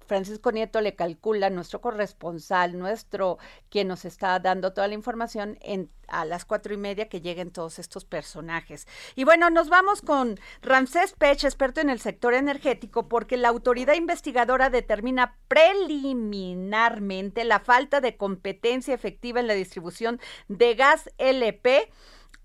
[0.05, 3.37] Francisco Nieto le calcula nuestro corresponsal, nuestro
[3.69, 7.51] quien nos está dando toda la información en, a las cuatro y media que lleguen
[7.51, 8.85] todos estos personajes.
[9.15, 13.93] Y bueno, nos vamos con Ramsés Pech, experto en el sector energético, porque la autoridad
[13.95, 21.89] investigadora determina preliminarmente la falta de competencia efectiva en la distribución de gas LP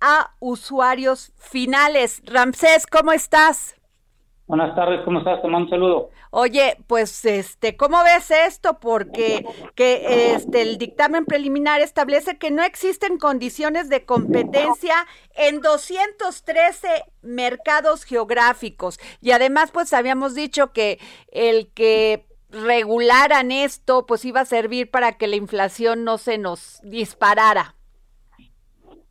[0.02, 2.20] a usuarios finales.
[2.26, 3.76] Ramsés, ¿cómo estás?
[4.46, 5.40] Buenas tardes, ¿cómo estás?
[5.40, 6.10] Te mando un saludo.
[6.30, 8.80] Oye, pues este, ¿cómo ves esto?
[8.80, 16.88] Porque que este el dictamen preliminar establece que no existen condiciones de competencia en 213
[17.22, 20.98] mercados geográficos y además pues habíamos dicho que
[21.30, 26.80] el que regularan esto pues iba a servir para que la inflación no se nos
[26.82, 27.76] disparara.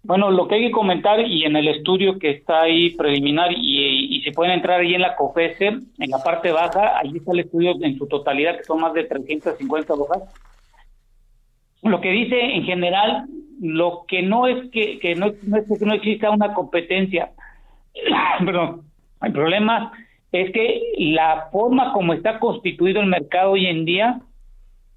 [0.03, 4.21] Bueno, lo que hay que comentar y en el estudio que está ahí preliminar y,
[4.23, 7.75] se pueden entrar ahí en la COFESE, en la parte baja, ahí está el estudio
[7.81, 10.23] en su totalidad, que son más de 350 hojas.
[11.83, 13.25] Lo que dice en general,
[13.59, 17.31] lo que no es que, no, no es que no exista una competencia,
[18.45, 18.83] perdón,
[19.21, 19.91] el problema
[20.31, 24.21] es que la forma como está constituido el mercado hoy en día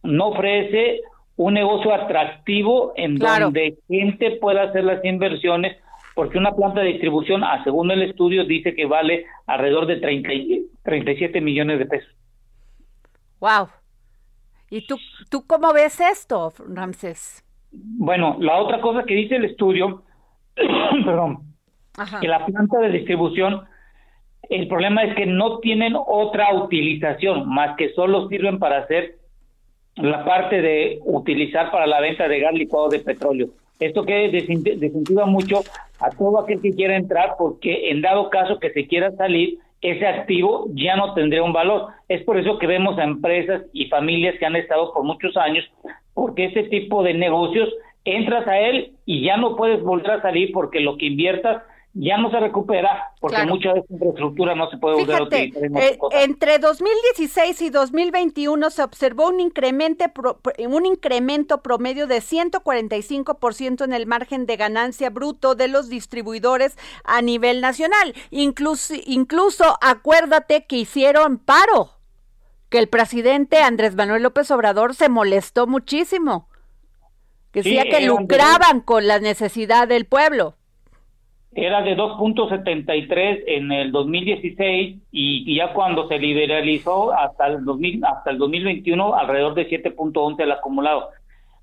[0.03, 1.01] no ofrece
[1.37, 5.77] un negocio atractivo en donde gente pueda hacer las inversiones
[6.14, 10.29] porque una planta de distribución, a según el estudio, dice que vale alrededor de 30,
[10.85, 12.14] 37 millones de pesos.
[13.40, 13.68] Wow.
[14.70, 14.97] ¿Y tú,
[15.29, 17.44] tú cómo ves esto, Ramses?
[17.73, 20.03] Bueno, la otra cosa que dice el estudio,
[20.55, 21.55] perdón,
[22.20, 23.64] que la planta de distribución,
[24.49, 29.16] el problema es que no tienen otra utilización más que solo sirven para hacer
[29.96, 33.48] la parte de utilizar para la venta de gas licuado de petróleo.
[33.80, 35.62] Esto que desincentiva mucho
[36.00, 40.07] a todo aquel que quiera entrar porque en dado caso que se quiera salir, ese
[40.07, 41.88] activo ya no tendría un valor.
[42.09, 45.64] Es por eso que vemos a empresas y familias que han estado por muchos años,
[46.14, 47.68] porque ese tipo de negocios
[48.04, 51.62] entras a él y ya no puedes volver a salir porque lo que inviertas
[51.94, 55.62] ya no se recupera porque mucha de esta infraestructura no se puede volver a utilizar.
[55.76, 60.04] Eh, entre 2016 y 2021 se observó un incremento,
[60.68, 67.22] un incremento promedio de 145% en el margen de ganancia bruto de los distribuidores a
[67.22, 68.14] nivel nacional.
[68.30, 71.90] Incluso, incluso acuérdate que hicieron paro,
[72.70, 76.48] que el presidente Andrés Manuel López Obrador se molestó muchísimo,
[77.52, 80.57] que decía que lucraban con la necesidad del pueblo
[81.55, 88.31] era de 2.73 en el 2016 y, ya cuando se liberalizó hasta el 2000 hasta
[88.31, 91.11] el 2021 alrededor de 7.11 el acumulado.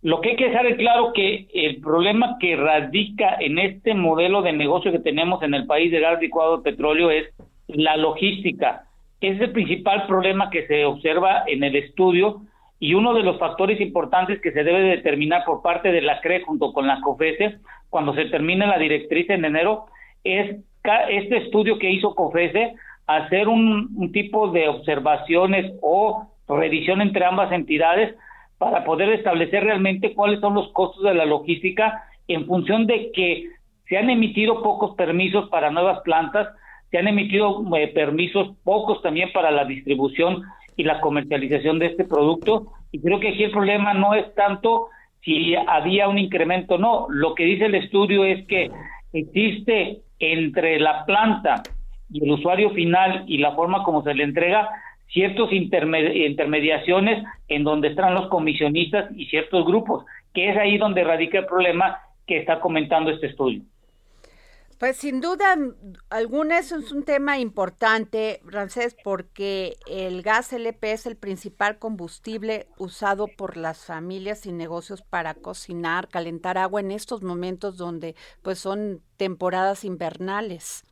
[0.02, 4.42] Lo que hay que dejar es claro que el problema que radica en este modelo
[4.42, 7.28] de negocio que tenemos en el país de gas licuado de petróleo es
[7.68, 8.86] la logística.
[9.20, 12.42] Es el principal problema que se observa en el estudio
[12.80, 16.42] y uno de los factores importantes que se debe determinar por parte de la CRE
[16.42, 17.60] junto con la COFESE
[17.92, 19.86] cuando se termine la directriz en enero
[20.24, 20.56] es
[21.10, 22.74] este estudio que hizo COFESE
[23.06, 28.16] hacer un, tipo de observaciones o revisión entre ambas entidades
[28.58, 33.50] para poder establecer realmente cuáles son los costos de la logística en función de que
[33.88, 36.48] se han emitido pocos permisos para nuevas plantas,
[36.92, 40.44] se han emitido eh, permisos pocos también para la distribución
[40.78, 42.68] y la comercialización de este producto.
[42.92, 44.88] Y creo que aquí el problema no es tanto
[45.24, 47.08] si había un incremento o no.
[47.10, 48.72] Lo que dice el estudio es que
[49.14, 51.64] existe entre la planta
[52.12, 54.70] y el usuario final y la forma como se le entrega
[55.08, 61.40] ciertos intermediaciones en donde están los comisionistas y ciertos grupos, que es ahí donde radica
[61.40, 63.62] el problema que está comentando este estudio.
[64.82, 65.56] Pues sin duda
[66.10, 72.66] alguna eso es un tema importante, Francés, porque el gas LP es el principal combustible
[72.80, 78.58] usado por las familias y negocios para cocinar, calentar agua en estos momentos donde pues
[78.58, 80.84] son temporadas invernales.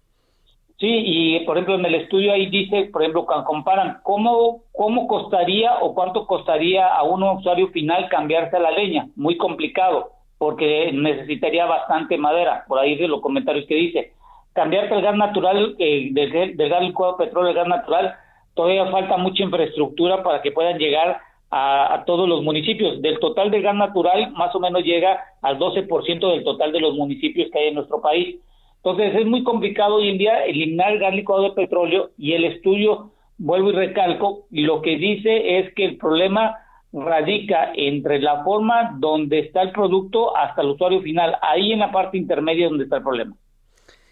[0.78, 5.08] Sí, y por ejemplo en el estudio ahí dice, por ejemplo, cuando comparan cómo, cómo
[5.08, 10.91] costaría o cuánto costaría a un usuario final cambiarse a la leña, muy complicado porque
[10.93, 14.13] necesitaría bastante madera, por ahí de los comentarios que dice.
[14.54, 18.15] Cambiarte el gas natural, eh, del, gas licuado petróleo, el gas natural,
[18.56, 21.19] todavía falta mucha infraestructura para que puedan llegar
[21.52, 23.02] a, todos los municipios.
[23.02, 26.95] Del total de gas natural, más o menos llega al 12% del total de los
[26.95, 28.39] municipios que hay en nuestro país.
[28.78, 32.45] Entonces es muy complicado hoy en día eliminar el gas licuado de petróleo y el
[32.45, 36.56] estudio, vuelvo y recalco, lo que dice es que el problema
[36.91, 41.91] radica entre la forma donde está el producto hasta el usuario final, ahí en la
[41.91, 43.36] parte intermedia donde está el problema.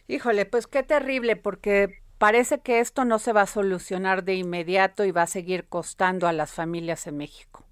[0.07, 5.03] Híjole, pues qué terrible, porque parece que esto no se va a solucionar de inmediato
[5.05, 7.63] y va a seguir costando a las familias en México.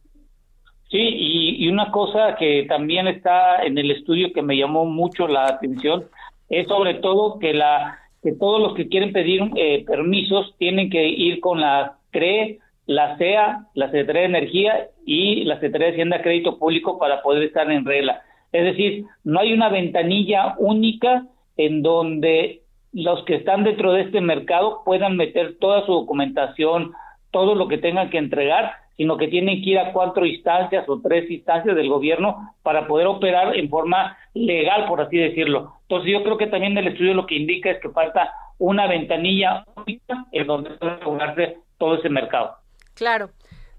[0.89, 5.47] Sí, y, una cosa que también está en el estudio que me llamó mucho la
[5.47, 6.05] atención
[6.47, 11.07] es sobre todo que la que todos los que quieren pedir eh, permisos tienen que
[11.07, 16.21] ir con la CRE la CEA, la Secretaría de Energía y la Secretaría de Hacienda
[16.21, 18.21] Crédito Público para poder estar en regla.
[18.51, 21.25] Es decir, no hay una ventanilla única
[21.57, 22.61] en donde
[22.93, 26.93] los que están dentro de este mercado puedan meter toda su documentación,
[27.31, 31.01] todo lo que tengan que entregar, sino que tienen que ir a cuatro instancias o
[31.01, 35.73] tres instancias del gobierno para poder operar en forma legal, por así decirlo.
[35.81, 39.65] Entonces yo creo que también el estudio lo que indica es que falta una ventanilla
[39.75, 42.55] única en donde puede regularse todo ese mercado.
[42.95, 43.29] Claro.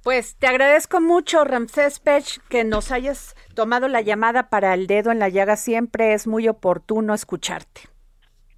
[0.04, 5.10] Pues te agradezco mucho, Ramsés Pech, que nos hayas tomado la llamada para el dedo
[5.10, 5.56] en la llaga.
[5.56, 7.80] Siempre es muy oportuno escucharte.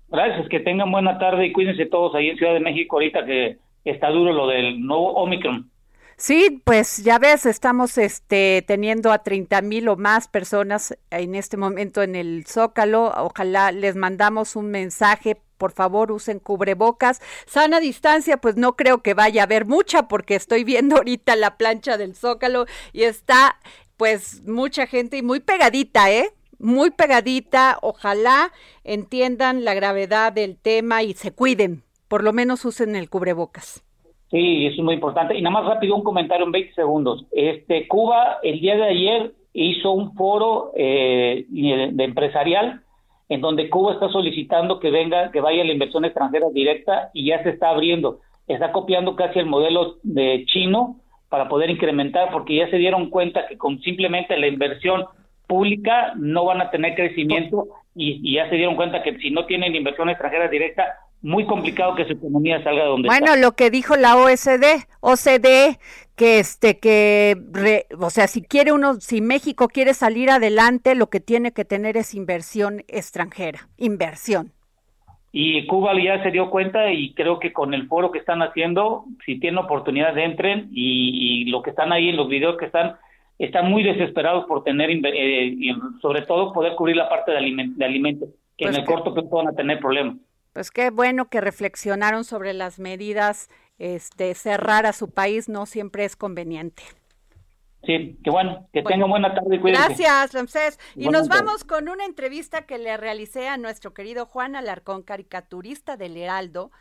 [0.08, 3.58] Gracias, que tengan buena tarde y cuídense todos ahí en Ciudad de México ahorita que
[3.84, 5.70] está duro lo del nuevo Omicron.
[6.16, 11.56] Sí, pues ya ves, estamos este, teniendo a 30 mil o más personas en este
[11.56, 13.12] momento en el Zócalo.
[13.16, 15.36] Ojalá les mandamos un mensaje.
[15.58, 17.20] Por favor, usen cubrebocas.
[17.46, 21.56] Sana distancia, pues no creo que vaya a haber mucha porque estoy viendo ahorita la
[21.56, 23.56] plancha del Zócalo y está
[23.96, 26.30] pues mucha gente y muy pegadita, ¿eh?
[26.58, 27.78] Muy pegadita.
[27.82, 28.52] Ojalá
[28.84, 31.82] entiendan la gravedad del tema y se cuiden.
[32.08, 33.84] Por lo menos usen el cubrebocas.
[34.30, 35.36] Sí, eso es muy importante.
[35.36, 37.26] Y nada más rápido un comentario en 20 segundos.
[37.32, 42.82] Este Cuba el día de ayer hizo un foro eh, de empresarial
[43.28, 47.42] en donde Cuba está solicitando que venga, que vaya la inversión extranjera directa y ya
[47.42, 48.20] se está abriendo.
[48.46, 50.96] Está copiando casi el modelo de chino
[51.28, 55.04] para poder incrementar, porque ya se dieron cuenta que con simplemente la inversión
[55.46, 59.44] pública no van a tener crecimiento y, y ya se dieron cuenta que si no
[59.44, 63.70] tienen inversión extranjera directa muy complicado que su economía salga de donde bueno, lo que
[63.70, 65.78] dijo la OSD, OCDE,
[66.18, 67.36] que este que
[67.98, 71.96] o sea, si quiere uno si México quiere salir adelante, lo que tiene que tener
[71.96, 74.52] es inversión extranjera, inversión.
[75.30, 79.04] Y Cuba ya se dio cuenta y creo que con el foro que están haciendo,
[79.24, 82.96] si tienen oportunidad entren y, lo que están ahí en los videos que están
[83.38, 88.30] están muy desesperados por tener eh, y sobre todo poder cubrir la parte de, alimentos,
[88.56, 90.16] que en pues el corto plazo van a tener problemas.
[90.52, 93.48] Pues qué bueno que reflexionaron sobre las medidas.
[93.78, 96.82] Este, cerrar a su país no siempre es conveniente.
[97.84, 98.68] Sí, qué bueno.
[98.72, 99.86] Que tengan buena tarde y cuídense.
[99.86, 100.78] Gracias, Ramsés.
[100.96, 105.96] Y nos vamos con una entrevista que le realicé a nuestro querido Juan Alarcón, caricaturista
[105.96, 106.72] del Heraldo,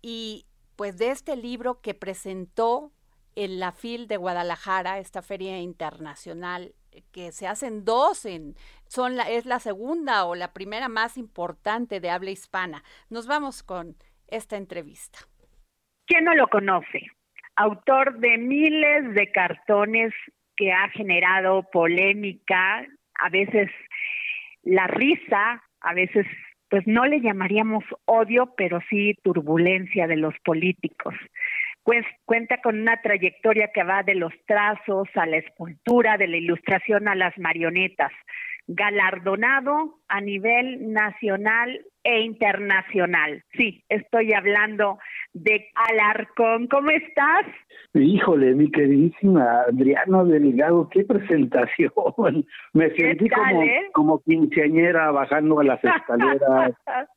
[0.00, 0.46] y
[0.76, 2.92] pues de este libro que presentó
[3.34, 6.74] en la FIL de Guadalajara, esta feria internacional
[7.12, 8.56] que se hacen dos en
[8.88, 12.82] son la, es la segunda o la primera más importante de habla hispana.
[13.10, 13.96] Nos vamos con
[14.26, 15.20] esta entrevista.
[16.08, 17.06] ¿Quién no lo conoce?
[17.54, 20.14] Autor de miles de cartones
[20.56, 22.86] que ha generado polémica,
[23.20, 23.70] a veces
[24.62, 26.26] la risa, a veces
[26.70, 31.14] pues no le llamaríamos odio, pero sí turbulencia de los políticos.
[32.24, 37.08] Cuenta con una trayectoria que va de los trazos a la escultura, de la ilustración
[37.08, 38.12] a las marionetas,
[38.66, 43.42] galardonado a nivel nacional e internacional.
[43.56, 44.98] Sí, estoy hablando
[45.34, 46.66] de Alarcón.
[46.68, 47.46] ¿Cómo estás?
[47.94, 51.92] Híjole, mi queridísima Adriano Delegado, qué presentación.
[52.72, 53.90] Me sentí como, eh?
[53.92, 56.72] como quinceañera bajando a las escaleras.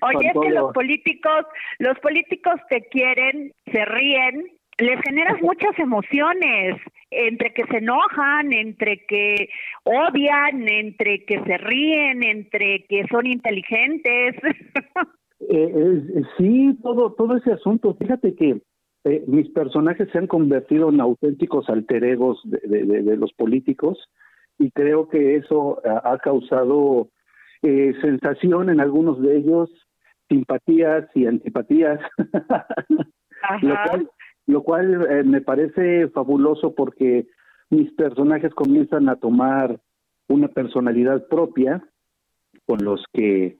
[0.00, 1.44] Oye, es que los políticos,
[1.78, 4.46] los políticos te quieren, se ríen,
[4.78, 6.80] les generas muchas emociones,
[7.10, 9.48] entre que se enojan, entre que
[9.84, 14.36] odian, entre que se ríen, entre que son inteligentes.
[15.40, 17.94] Eh, sí, todo, todo ese asunto.
[17.94, 18.60] Fíjate que
[19.04, 23.98] eh, mis personajes se han convertido en auténticos alter egos de, de, los políticos
[24.58, 27.08] y creo que eso ha, causado
[27.62, 29.70] eh, sensación en algunos de ellos,
[30.28, 32.00] simpatías y antipatías.
[33.42, 34.00] Ajá
[34.48, 37.26] lo cual eh, me parece fabuloso porque
[37.70, 39.78] mis personajes comienzan a tomar
[40.26, 41.84] una personalidad propia
[42.64, 43.58] con los que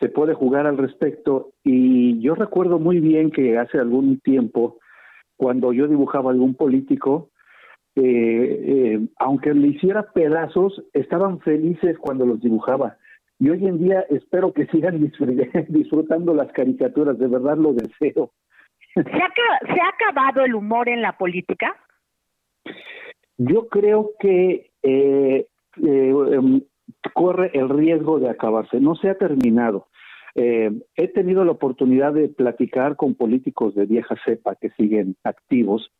[0.00, 4.78] se puede jugar al respecto y yo recuerdo muy bien que hace algún tiempo
[5.36, 7.30] cuando yo dibujaba algún político
[7.96, 12.96] eh, eh, aunque le hiciera pedazos estaban felices cuando los dibujaba
[13.40, 15.00] y hoy en día espero que sigan
[15.68, 18.32] disfrutando las caricaturas de verdad lo deseo
[18.94, 21.76] ¿Se ha, ¿Se ha acabado el humor en la política?
[23.36, 25.46] Yo creo que eh,
[25.82, 26.62] eh, em,
[27.14, 28.80] corre el riesgo de acabarse.
[28.80, 29.87] No se ha terminado.
[30.40, 35.90] Eh, he tenido la oportunidad de platicar con políticos de vieja cepa que siguen activos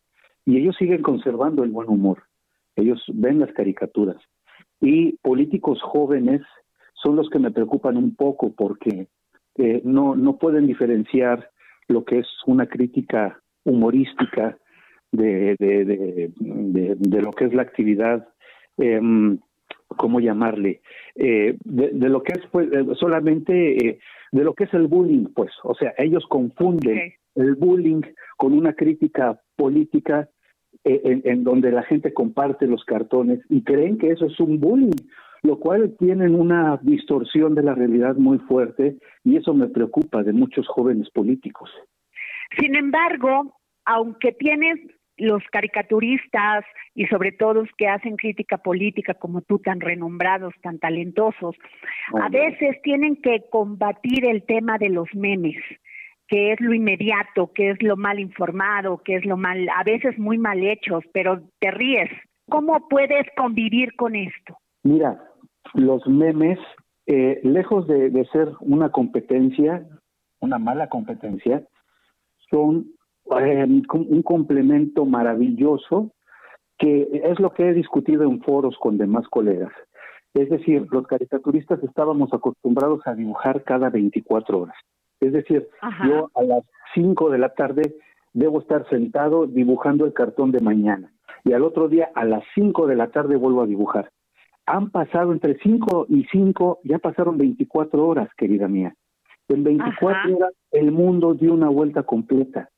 [0.47, 2.23] y ellos siguen conservando el buen humor.
[2.77, 4.17] Ellos ven las caricaturas.
[4.81, 6.43] Y políticos jóvenes
[6.95, 9.09] son los que me preocupan un poco porque
[9.83, 11.51] no, no pueden diferenciar
[11.89, 14.57] lo que es una crítica humorística
[15.11, 18.29] de, de, de, lo que es la actividad,
[18.77, 19.01] eh,
[19.99, 20.81] ¿cómo llamarle?
[21.15, 23.99] Eh, de, lo que es pues, eh, solamente, eh,
[24.33, 28.01] de lo que es el bullying, pues, o sea, ellos confunden el bullying
[28.39, 30.29] con una crítica política
[30.85, 34.97] en, en, donde la gente comparte los cartones y creen que eso es un bullying,
[35.43, 40.33] lo cual tienen una distorsión de la realidad muy fuerte y eso me preocupa de
[40.33, 41.71] muchos jóvenes políticos.
[42.59, 44.79] Sin embargo, aunque tienes
[45.19, 46.65] los caricaturistas
[46.95, 51.57] y sobre todo los que hacen crítica política como tú tan renombrados, tan talentosos,
[52.21, 55.57] a veces tienen que combatir el tema de los memes
[56.29, 60.19] qué es lo inmediato, qué es lo mal informado, qué es lo mal, a veces
[60.19, 62.11] muy mal hechos, pero te ríes.
[62.49, 64.59] ¿Cómo puedes convivir con esto?
[64.83, 65.23] Mira,
[65.75, 66.59] los memes,
[67.07, 69.87] eh, lejos de, de ser una competencia,
[70.41, 71.63] una mala competencia,
[72.51, 72.93] son
[73.31, 76.13] un complemento maravilloso
[76.79, 79.73] que es lo que he discutido en foros con demás colegas.
[80.35, 84.77] Es decir, los caricaturistas estábamos acostumbrados a dibujar cada 24 horas.
[85.21, 85.69] Es decir,
[86.07, 86.63] yo a las
[86.95, 87.95] 5 de la tarde
[88.33, 91.13] debo estar sentado dibujando el cartón de mañana
[91.45, 94.11] y al otro día a las 5 de la tarde vuelvo a dibujar.
[94.67, 98.95] Han pasado entre 5 y 5, ya pasaron 24 horas, querida mía.
[99.49, 102.69] En 24 horas el mundo dio una vuelta completa.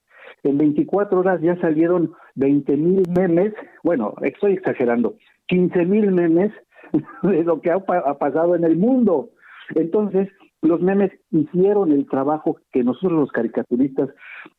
[0.42, 5.16] En 24 horas ya salieron 20 mil memes, bueno, estoy exagerando,
[5.46, 6.52] 15 mil memes
[7.22, 9.30] de lo que ha, pasado en el mundo.
[9.74, 10.28] Entonces,
[10.62, 14.10] los memes hicieron el trabajo que nosotros los caricaturistas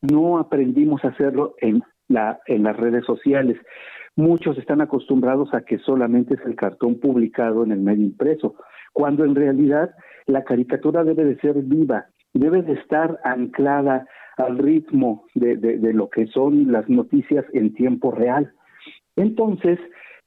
[0.01, 3.57] no aprendimos a hacerlo en, la, en las redes sociales.
[4.15, 8.55] Muchos están acostumbrados a que solamente es el cartón publicado en el medio impreso,
[8.93, 9.91] cuando en realidad
[10.25, 14.05] la caricatura debe de ser viva, debe de estar anclada
[14.45, 18.53] al ritmo de, de, lo que son las noticias en tiempo real.
[19.15, 19.79] Entonces,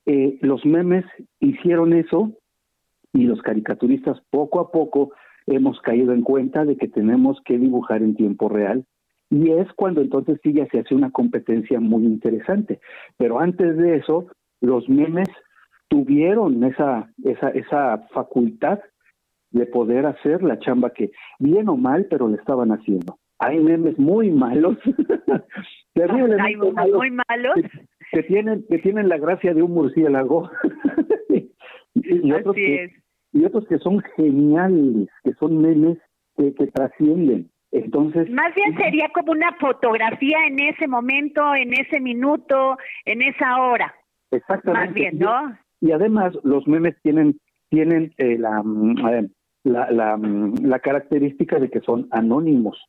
[0.07, 1.05] eh, los memes
[1.41, 2.33] hicieron eso
[3.13, 5.13] y los caricaturistas poco a poco
[5.47, 8.85] hemos caído en cuenta de que tenemos que dibujar en tiempo real
[9.31, 12.81] y es cuando entonces sí ya se hace una competencia muy interesante.
[13.17, 14.27] Pero antes de eso,
[14.61, 15.29] los memes
[15.89, 18.81] tuvieron esa, esa, esa facultad
[19.51, 23.19] de poder hacer la chamba que, bien o mal, pero le estaban haciendo.
[23.39, 24.77] Hay memes muy malos,
[25.95, 27.55] terriblemente Hay muy malos.
[28.13, 30.51] Que, tienen, que tienen la gracia de un murciélago.
[31.95, 32.93] y, otros que,
[33.33, 35.99] y otros que son geniales, que son memes
[36.37, 37.51] que, que trascienden.
[37.73, 43.61] Entonces, más bien sería como una fotografía en ese momento, en ese minuto, en esa
[43.63, 43.93] hora.
[44.31, 44.87] Exactamente.
[44.87, 45.59] Más bien, ¿no?
[45.81, 47.37] Y, además los memes tienen
[47.71, 48.95] tienen eh, la, mm,
[49.65, 52.81] la, la, mm, la característica de que son anónimos.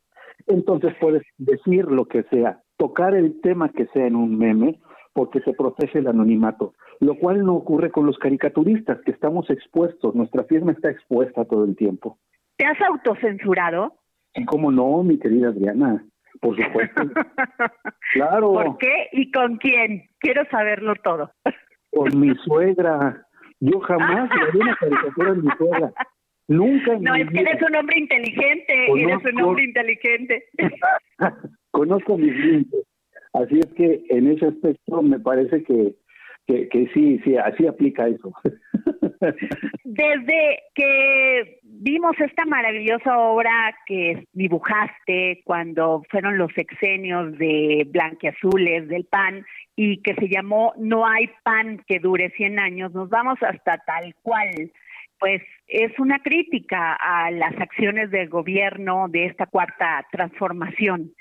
[0.46, 4.78] Entonces puedes decir lo que sea, tocar el tema que sea en un meme,
[5.12, 10.14] porque se protege el anonimato, lo cual no ocurre con los caricaturistas, que estamos expuestos,
[10.14, 12.18] nuestra firma está expuesta todo el tiempo.
[12.56, 13.94] ¿Te has autocensurado?
[14.34, 16.04] Y cómo no, mi querida Adriana,
[16.40, 17.02] por supuesto.
[18.12, 18.52] claro.
[18.52, 20.04] ¿Por qué y con quién?
[20.18, 21.30] Quiero saberlo todo.
[21.90, 23.26] Con mi suegra.
[23.60, 25.92] Yo jamás le di una caricatura a mi suegra.
[26.48, 26.96] Nunca.
[27.00, 30.44] No, es que eres un hombre inteligente, eres un hombre inteligente.
[31.70, 32.86] Conozco mis límites.
[33.32, 35.94] Así es que en ese aspecto me parece que,
[36.46, 38.32] que, que sí, sí, así aplica eso.
[39.84, 49.04] Desde que vimos esta maravillosa obra que dibujaste cuando fueron los sexenios de Blanquiazules, del
[49.04, 49.44] PAN,
[49.74, 54.14] y que se llamó No hay pan que dure 100 años, nos vamos hasta tal
[54.22, 54.70] cual.
[55.18, 61.12] Pues es una crítica a las acciones del gobierno de esta cuarta transformación.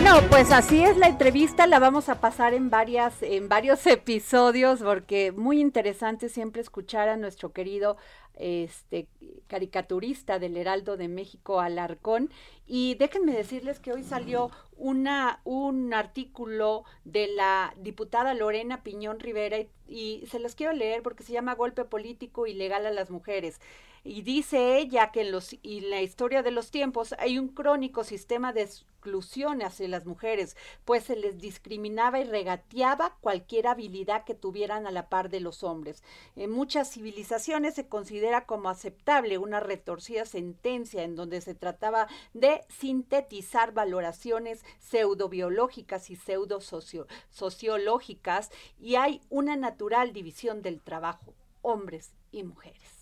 [0.00, 4.80] Bueno, pues así es la entrevista, la vamos a pasar en varias, en varios episodios,
[4.80, 7.96] porque muy interesante siempre escuchar a nuestro querido
[8.38, 9.08] este
[9.46, 12.30] caricaturista del Heraldo de México, Alarcón.
[12.66, 19.58] Y déjenme decirles que hoy salió una, un artículo de la diputada Lorena Piñón Rivera
[19.58, 23.60] y, y se los quiero leer porque se llama Golpe Político Ilegal a las Mujeres.
[24.04, 27.48] Y dice ella que en, los, y en la historia de los tiempos hay un
[27.48, 34.24] crónico sistema de exclusión hacia las mujeres, pues se les discriminaba y regateaba cualquier habilidad
[34.24, 36.02] que tuvieran a la par de los hombres.
[36.36, 42.62] En muchas civilizaciones se considera como aceptable una retorcida sentencia en donde se trataba de
[42.68, 46.60] sintetizar valoraciones pseudobiológicas y pseudo
[47.30, 52.97] sociológicas y hay una natural división del trabajo, hombres y mujeres.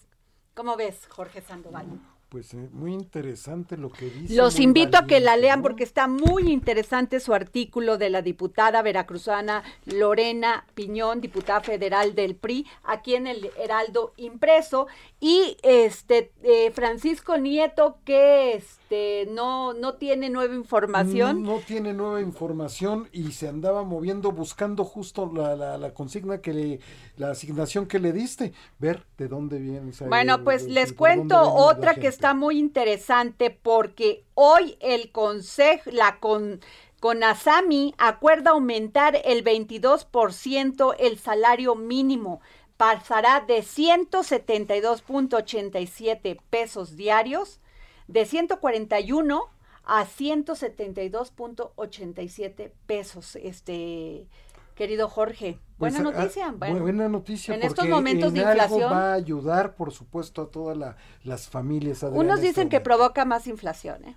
[0.56, 1.84] ¿Cómo ves, Jorge Sandoval?
[2.30, 4.34] Pues eh, muy interesante lo que dice.
[4.34, 8.80] Los invito a que la lean porque está muy interesante su artículo de la diputada
[8.80, 14.86] veracruzana Lorena Piñón, diputada federal del PRI, aquí en el Heraldo impreso,
[15.20, 18.85] y este eh, Francisco Nieto que este
[19.28, 21.42] no no tiene nueva información.
[21.42, 26.80] No, tiene nueva información y se andaba moviendo buscando justo la, la, consigna que le,
[27.16, 29.92] la asignación que le diste, ver de dónde viene.
[30.08, 36.60] Bueno, pues les cuento otra que está muy interesante porque hoy el consejo, la con
[37.00, 42.40] con Asami acuerda aumentar el 22% el salario mínimo
[42.76, 47.60] pasará de 172.87 pesos diarios
[48.08, 49.42] de 141
[49.84, 54.26] a 172.87 pesos, este
[54.74, 55.58] querido Jorge.
[55.78, 56.54] Pues, buena ah, noticia.
[56.56, 57.54] Bueno, buena noticia.
[57.54, 58.92] En porque estos momentos en de algo inflación.
[58.92, 62.04] va a ayudar, por supuesto, a todas la- las familias.
[62.04, 64.16] Adriana, Unos dicen este que provoca más inflación, ¿eh?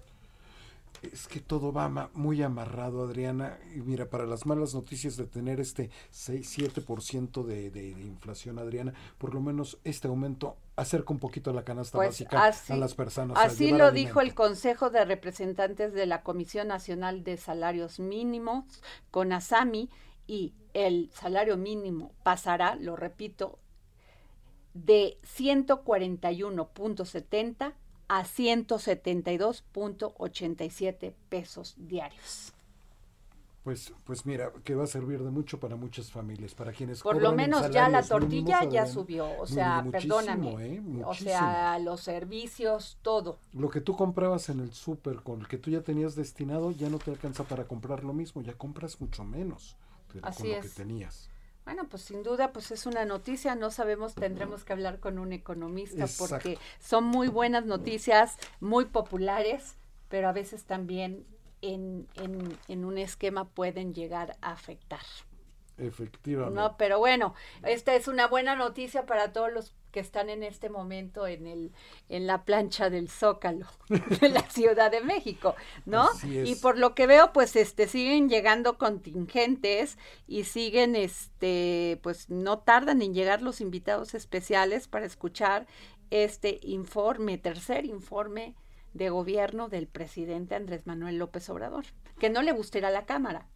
[1.02, 3.58] Es que todo va muy amarrado, Adriana.
[3.76, 8.94] Y mira, para las malas noticias de tener este 6-7% de, de, de inflación, Adriana,
[9.18, 12.94] por lo menos este aumento acerca un poquito la canasta Pues básica así, a las
[12.96, 13.38] personas.
[13.38, 18.66] así lo dijo el Consejo de Representantes de la Comisión Nacional de Salarios Mínimos,
[19.12, 19.90] con ASAMI,
[20.26, 23.60] y el salario mínimo pasará, lo repito,
[24.74, 27.74] de 141.70
[28.10, 32.52] a 172.87 pesos diarios.
[33.64, 37.22] Pues, pues mira, que va a servir de mucho para muchas familias, para quienes Por
[37.22, 40.82] lo menos ya la tortilla mínimos, ya subió, o sea, perdóname, ¿eh?
[41.06, 43.38] o sea, los servicios, todo.
[43.54, 46.90] Lo que tú comprabas en el súper con el que tú ya tenías destinado ya
[46.90, 49.76] no te alcanza para comprar lo mismo, ya compras mucho menos
[50.14, 50.62] de- Así lo es.
[50.66, 51.30] que tenías.
[51.70, 55.34] Bueno, pues sin duda, pues es una noticia, no sabemos, tendremos que hablar con un
[55.34, 56.34] economista Exacto.
[56.34, 59.76] porque son muy buenas noticias, muy populares,
[60.08, 61.28] pero a veces también
[61.62, 65.02] en, en, en un esquema pueden llegar a afectar.
[65.80, 66.56] Efectivamente.
[66.56, 70.70] No, pero bueno, esta es una buena noticia para todos los que están en este
[70.70, 71.72] momento en el
[72.10, 73.66] en la plancha del Zócalo
[74.22, 75.56] de la Ciudad de México,
[75.86, 76.04] ¿no?
[76.04, 76.50] Así es.
[76.50, 82.60] Y por lo que veo, pues este siguen llegando contingentes y siguen este pues no
[82.60, 85.66] tardan en llegar los invitados especiales para escuchar
[86.12, 88.56] este informe, tercer informe
[88.94, 91.86] de gobierno del presidente Andrés Manuel López Obrador,
[92.20, 93.48] que no le gusta ir a la Cámara.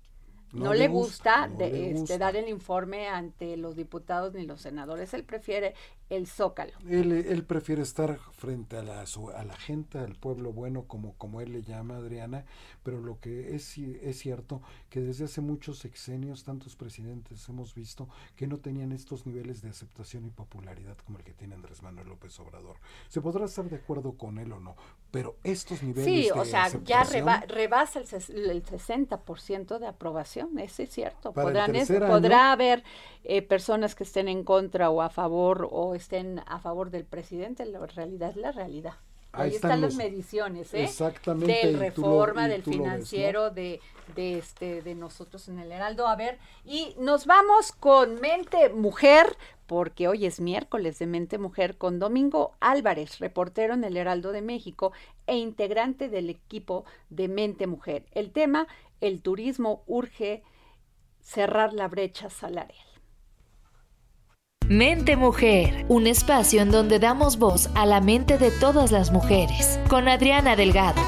[0.54, 5.14] No, le gusta, de- le este, dar el informe ante los diputados ni los senadores.
[5.14, 5.74] Él prefiere
[6.14, 6.72] el zócalo.
[6.88, 11.14] Él, él prefiere estar frente a la, su- a la gente, al pueblo bueno, como,
[11.18, 12.46] como él le llama Adriana,
[12.84, 18.08] pero lo que es, es cierto que desde hace muchos sexenios, tantos presidentes hemos visto
[18.36, 22.08] que no tenían estos niveles de aceptación y popularidad como el que tiene Andrés Manuel
[22.10, 22.78] López Obrador.
[23.10, 24.76] Se podrá estar de acuerdo con él o no,
[25.12, 29.88] pero estos niveles Sí, de o sea, ya reba- rebasa el, ses- el 60% de
[29.88, 31.34] aprobación, eso es cierto.
[31.34, 32.84] Podrán es- tercer año- podrá haber
[33.24, 37.66] eh, personas que estén en contra o a favor o estén a favor del presidente,
[37.66, 38.94] la realidad es la realidad.
[39.36, 40.84] Ahí Ahí, están están, los- las mediciones, ¿eh?
[40.84, 43.80] Exactamente, Del lo- reforma, del financiero, de,
[44.16, 46.08] de este, de nosotros en el Heraldo.
[46.08, 49.36] A ver, y nos vamos con Mente Mujer,
[49.66, 54.44] porque hoy es miércoles de Mente Mujer con Domingo Álvarez, reportero en el Heraldo de
[54.44, 54.92] México
[55.26, 58.06] e integrante del equipo de Mente Mujer.
[58.12, 58.68] El tema,
[59.02, 60.44] el turismo urge
[61.22, 62.86] cerrar la brecha salarial.
[64.70, 69.78] Mente Mujer, un espacio en donde damos voz a la mente de todas las mujeres,
[69.90, 71.02] con Adriana Delgado.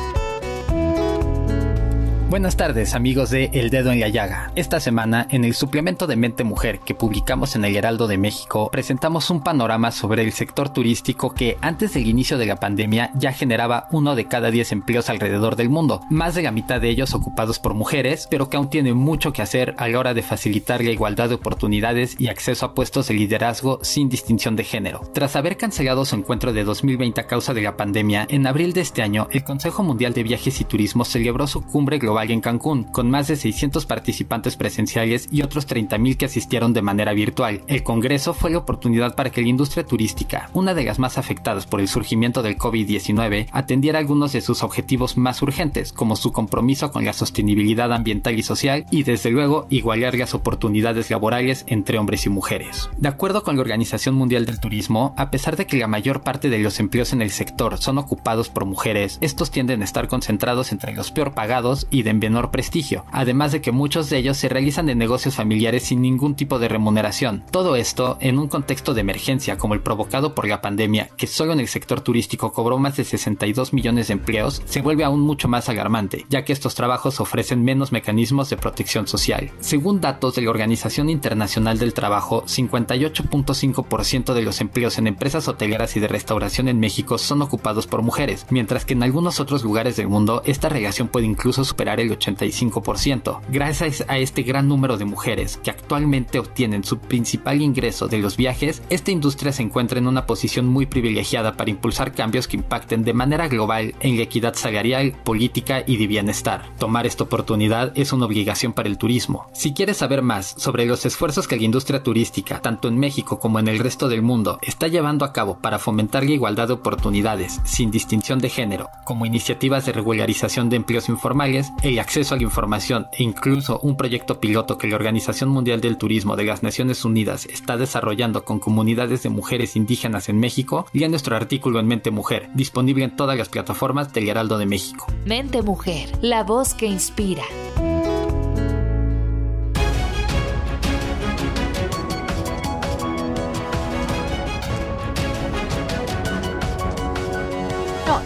[2.28, 4.52] Buenas tardes amigos de El Dedo en la Llaga.
[4.56, 8.70] Esta semana, en el suplemento de Mente Mujer que publicamos en el Heraldo de México,
[8.72, 13.32] presentamos un panorama sobre el sector turístico que antes del inicio de la pandemia ya
[13.32, 17.14] generaba uno de cada diez empleos alrededor del mundo, más de la mitad de ellos
[17.14, 20.84] ocupados por mujeres, pero que aún tiene mucho que hacer a la hora de facilitar
[20.84, 25.02] la igualdad de oportunidades y acceso a puestos de liderazgo sin distinción de género.
[25.14, 28.82] Tras haber cancelado su encuentro de 2020 a causa de la pandemia, en abril de
[28.82, 32.86] este año, el Consejo Mundial de Viajes y Turismo celebró su cumbre global en Cancún,
[32.86, 37.62] con más de 600 participantes presenciales y otros 30.000 que asistieron de manera virtual.
[37.68, 41.68] El Congreso fue la oportunidad para que la industria turística, una de las más afectadas
[41.68, 46.92] por el surgimiento del COVID-19, atendiera algunos de sus objetivos más urgentes, como su compromiso
[46.92, 52.26] con la sostenibilidad ambiental y social y desde luego igualar las oportunidades laborales entre hombres
[52.26, 52.90] y mujeres.
[52.98, 56.50] De acuerdo con la Organización Mundial del Turismo, a pesar de que la mayor parte
[56.50, 60.72] de los empleos en el sector son ocupados por mujeres, estos tienden a estar concentrados
[60.72, 64.48] entre los peor pagados y de menor prestigio, además de que muchos de ellos se
[64.48, 67.44] realizan en negocios familiares sin ningún tipo de remuneración.
[67.52, 71.54] Todo esto en un contexto de emergencia como el provocado por la pandemia, que solo
[71.54, 75.48] en el sector turístico cobró más de 62 millones de empleos, se vuelve aún mucho
[75.48, 79.50] más alarmante, ya que estos trabajos ofrecen menos mecanismos de protección social.
[79.60, 85.96] Según datos de la Organización Internacional del Trabajo, 58.5% de los empleos en empresas hoteleras
[85.96, 89.96] y de restauración en México son ocupados por mujeres, mientras que en algunos otros lugares
[89.96, 93.42] del mundo esta relación puede incluso superar el 85%.
[93.50, 98.38] Gracias a este gran número de mujeres que actualmente obtienen su principal ingreso de los
[98.38, 103.04] viajes, esta industria se encuentra en una posición muy privilegiada para impulsar cambios que impacten
[103.04, 106.70] de manera global en la equidad salarial, política y de bienestar.
[106.78, 109.48] Tomar esta oportunidad es una obligación para el turismo.
[109.54, 113.60] Si quieres saber más sobre los esfuerzos que la industria turística, tanto en México como
[113.60, 117.62] en el resto del mundo, está llevando a cabo para fomentar la igualdad de oportunidades
[117.64, 122.44] sin distinción de género, como iniciativas de regularización de empleos informales, el acceso a la
[122.44, 127.06] información e incluso un proyecto piloto que la Organización Mundial del Turismo de las Naciones
[127.06, 132.12] Unidas está desarrollando con comunidades de mujeres indígenas en México, lea nuestro artículo en Mente
[132.12, 135.06] Mujer, disponible en todas las plataformas del Heraldo de México.
[135.26, 137.44] Mente Mujer, la voz que inspira.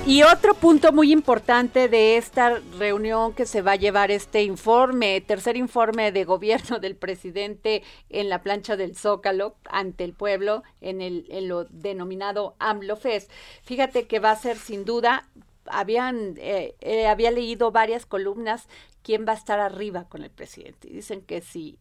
[0.10, 5.22] Y otro punto muy importante de esta reunión que se va a llevar este informe,
[5.22, 11.02] tercer informe de gobierno del presidente en la plancha del Zócalo ante el pueblo en,
[11.02, 13.30] el, en lo denominado AMLOFES.
[13.62, 15.30] Fíjate que va a ser sin duda,
[15.68, 18.68] habían, eh, eh, había leído varias columnas,
[19.04, 20.88] quién va a estar arriba con el presidente.
[20.88, 21.78] Y dicen que sí,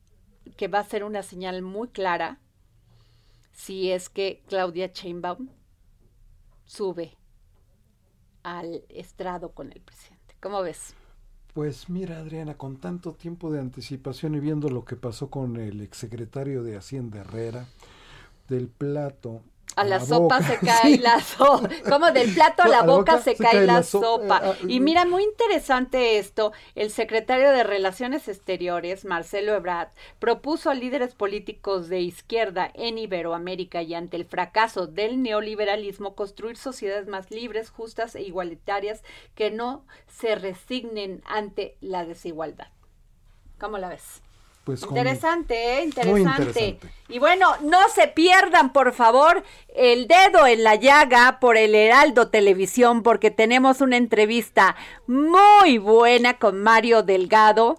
[0.59, 2.41] que va a ser una señal muy clara
[3.55, 5.49] si es que Claudia Sheinbaum
[6.67, 7.18] sube
[8.57, 10.35] al estrado con el presidente.
[10.41, 10.95] ¿Cómo ves?
[11.53, 15.81] Pues mira, Adriana, con tanto tiempo de anticipación y viendo lo que pasó con el
[15.81, 17.67] exsecretario de Hacienda Herrera,
[18.49, 19.43] del plato
[19.77, 21.69] a la, sopa se cae la sopa.
[21.89, 24.41] Como del plato a la, boca, se, cae, la, sopa.
[24.43, 26.53] Ah, y mira, muy interesante esto.
[26.75, 29.89] El secretario de Relaciones Exteriores, Marcelo Ebrard,
[30.19, 36.57] propuso a líderes políticos de izquierda en Iberoamérica y ante el fracaso del neoliberalismo construir
[36.57, 39.03] sociedades más libres, justas e igualitarias
[39.35, 42.69] que no se resignen ante la desigualdad.
[43.59, 44.23] ¿Cómo la ves?
[44.69, 45.85] Pues, interesante, ¿eh?
[45.85, 46.79] interesante.
[47.09, 49.43] Y bueno, no se pierdan, por favor,
[49.75, 56.39] el dedo en la llaga por el Heraldo Televisión, porque tenemos una entrevista muy buena
[56.39, 57.79] con Mario Delgado.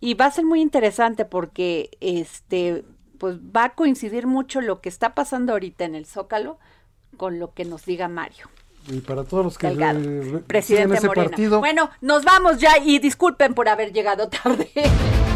[0.00, 2.82] Y va a ser muy interesante porque este
[3.18, 6.58] pues va a coincidir mucho lo que está pasando ahorita en el Zócalo
[7.18, 8.48] con lo que nos diga Mario.
[8.88, 9.68] Y para todos los que
[10.46, 11.58] presidente ese partido.
[11.60, 14.70] Bueno, nos vamos ya y disculpen por haber llegado tarde.